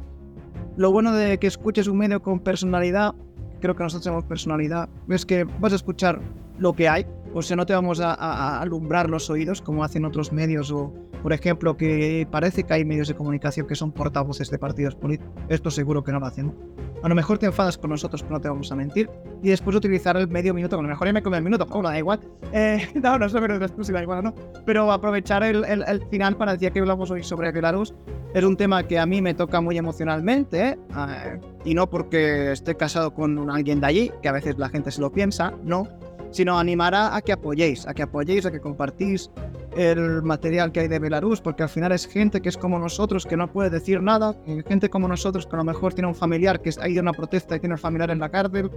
lo 0.76 0.92
bueno 0.92 1.14
de 1.14 1.38
que 1.38 1.46
escuches 1.46 1.88
un 1.88 2.00
medio 2.00 2.20
con 2.24 2.40
personalidad, 2.40 3.14
creo 3.62 3.76
que 3.76 3.84
nosotros 3.84 4.06
tenemos 4.06 4.26
personalidad, 4.26 4.90
es 5.08 5.24
que 5.24 5.44
vas 5.44 5.72
a 5.72 5.76
escuchar 5.76 6.20
lo 6.58 6.74
que 6.74 6.90
hay, 6.90 7.06
o 7.38 7.42
sea, 7.42 7.58
no 7.58 7.66
te 7.66 7.74
vamos 7.74 8.00
a 8.00 8.62
alumbrar 8.62 9.10
los 9.10 9.30
oídos 9.30 9.62
como 9.62 9.84
hacen 9.84 10.06
otros 10.06 10.32
medios 10.32 10.72
o, 10.72 10.94
por 11.22 11.34
ejemplo, 11.34 11.76
que 11.76 12.28
parece 12.32 12.64
que 12.64 12.74
hay 12.74 12.86
medios 12.86 13.08
de 13.08 13.16
comunicación 13.16 13.68
que 13.68 13.76
son 13.76 13.92
portavoces 13.92 14.50
de 14.50 14.58
partidos 14.58 14.96
políticos. 14.96 15.34
Esto 15.50 15.70
seguro 15.70 16.04
que 16.04 16.12
no 16.12 16.20
lo 16.20 16.28
hacen. 16.28 16.56
A 17.04 17.10
lo 17.10 17.16
mejor 17.16 17.38
te 17.38 17.46
enfadas 17.46 17.78
con 17.78 17.90
nosotros, 17.90 18.24
pero 18.24 18.36
no 18.36 18.42
te 18.42 18.48
vamos 18.48 18.72
a 18.72 18.76
mentir. 18.76 19.10
Y 19.44 19.50
después 19.50 19.76
utilizar 19.76 20.16
el 20.18 20.28
medio 20.28 20.54
minuto, 20.54 20.80
a 20.80 20.82
lo 20.82 20.88
mejor 20.88 21.08
ya 21.08 21.14
me 21.14 21.22
come 21.22 21.38
el 21.38 21.44
minuto, 21.44 21.68
pero 21.68 21.82
da 21.82 21.98
igual. 21.98 22.20
Eh, 22.54 22.88
no, 22.96 23.20
no 23.20 23.28
pero 23.28 23.60
después 23.60 23.88
da 23.90 24.02
igual, 24.02 24.24
¿no? 24.24 24.34
Pero 24.66 24.92
aprovechar 24.92 25.44
el, 25.44 25.66
el, 25.66 26.02
final 26.08 26.38
para 26.38 26.54
decir 26.54 26.72
que 26.72 26.80
hablamos 26.80 27.12
hoy 27.12 27.24
sobre 27.24 27.52
Belarus 27.52 27.94
es 28.34 28.44
un 28.44 28.56
tema 28.56 28.84
que 28.84 28.98
a 28.98 29.06
mí 29.06 29.22
me 29.22 29.34
toca 29.34 29.62
muy 29.62 29.78
emocionalmente. 29.78 30.78
Eh, 30.96 31.40
y 31.66 31.74
no 31.74 31.90
porque 31.90 32.52
esté 32.52 32.76
casado 32.76 33.14
con 33.14 33.50
alguien 33.50 33.82
de 33.82 33.88
allí, 33.88 34.12
que 34.22 34.30
a 34.30 34.32
veces 34.32 34.58
la 34.58 34.70
gente 34.70 34.92
se 34.92 35.02
lo 35.02 35.12
piensa, 35.12 35.54
no. 35.64 35.88
Sino 36.36 36.60
animar 36.60 36.94
a, 36.94 37.16
a 37.16 37.22
que 37.22 37.32
apoyéis, 37.32 37.88
a 37.88 37.94
que 37.94 38.04
apoyéis, 38.04 38.46
a 38.46 38.52
que 38.52 38.60
compartís 38.60 39.32
el 39.76 40.24
material 40.24 40.72
que 40.72 40.82
hay 40.82 40.88
de 40.88 41.00
Belarus, 41.00 41.42
porque 41.42 41.64
al 41.64 41.70
final 41.70 41.92
es 41.92 42.08
gente 42.08 42.42
que 42.42 42.50
es 42.50 42.58
como 42.58 42.80
nosotros, 42.80 43.26
que 43.26 43.38
no 43.38 43.52
puede 43.52 43.70
decir 43.70 44.02
nada, 44.02 44.36
eh, 44.48 44.64
gente 44.68 44.90
como 44.90 45.08
nosotros 45.08 45.46
que 45.46 45.56
a 45.56 45.58
lo 45.58 45.64
mejor 45.64 45.94
tiene 45.94 46.08
un 46.08 46.16
familiar 46.16 46.62
que 46.62 46.72
ha 46.80 46.88
ido 46.88 47.02
a 47.02 47.04
una 47.04 47.14
protesta 47.14 47.56
y 47.56 47.60
tiene 47.60 47.76
un 47.76 47.80
familiar 47.80 48.10
en 48.10 48.20
la 48.20 48.30
cárcel, 48.30 48.72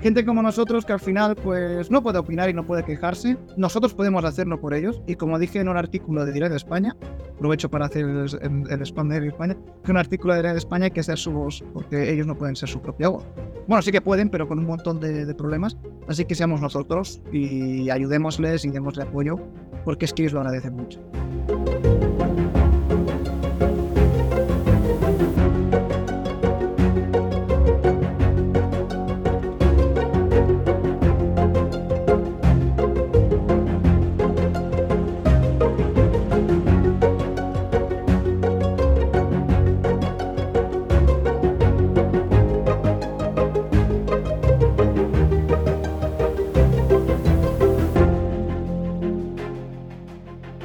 gente 0.00 0.24
como 0.24 0.42
nosotros 0.42 0.84
que 0.84 0.92
al 0.92 1.00
final 1.00 1.36
pues 1.36 1.90
no 1.90 2.02
puede 2.02 2.18
opinar 2.18 2.48
y 2.48 2.54
no 2.54 2.64
puede 2.64 2.84
quejarse, 2.84 3.36
nosotros 3.56 3.94
podemos 3.94 4.24
hacerlo 4.24 4.60
por 4.60 4.74
ellos, 4.74 5.02
y 5.06 5.16
como 5.16 5.38
dije 5.38 5.58
en 5.58 5.68
un 5.68 5.76
artículo 5.76 6.24
de 6.24 6.32
Direct 6.32 6.50
de 6.50 6.56
España, 6.56 6.96
aprovecho 7.34 7.68
para 7.68 7.86
hacer 7.86 8.04
el, 8.04 8.28
el, 8.70 8.82
spam 8.82 9.08
de 9.08 9.26
España, 9.26 9.56
que 9.84 9.90
un 9.90 9.98
artículo 9.98 10.34
de 10.34 10.40
Direct 10.40 10.54
de 10.54 10.58
España 10.58 10.84
hay 10.86 10.90
que 10.92 11.02
ser 11.02 11.18
su 11.18 11.32
voz, 11.32 11.64
porque 11.72 12.12
ellos 12.12 12.26
no 12.26 12.36
pueden 12.36 12.56
ser 12.56 12.68
su 12.68 12.80
propia 12.80 13.08
voz. 13.08 13.24
Bueno, 13.66 13.82
sí 13.82 13.90
que 13.90 14.00
pueden, 14.00 14.30
pero 14.30 14.46
con 14.46 14.58
un 14.60 14.66
montón 14.66 15.00
de, 15.00 15.26
de 15.26 15.34
problemas, 15.34 15.76
así 16.06 16.24
que 16.24 16.36
seamos 16.36 16.60
nosotros 16.60 17.20
y 17.32 17.90
ayudémosles 17.90 18.64
y 18.64 18.70
démosle 18.70 19.02
apoyo, 19.02 19.40
porque 19.84 20.04
es 20.04 20.12
que 20.12 20.22
ellos 20.22 20.34
lo 20.36 20.40
agradece 20.40 20.70
mucho. 20.70 21.00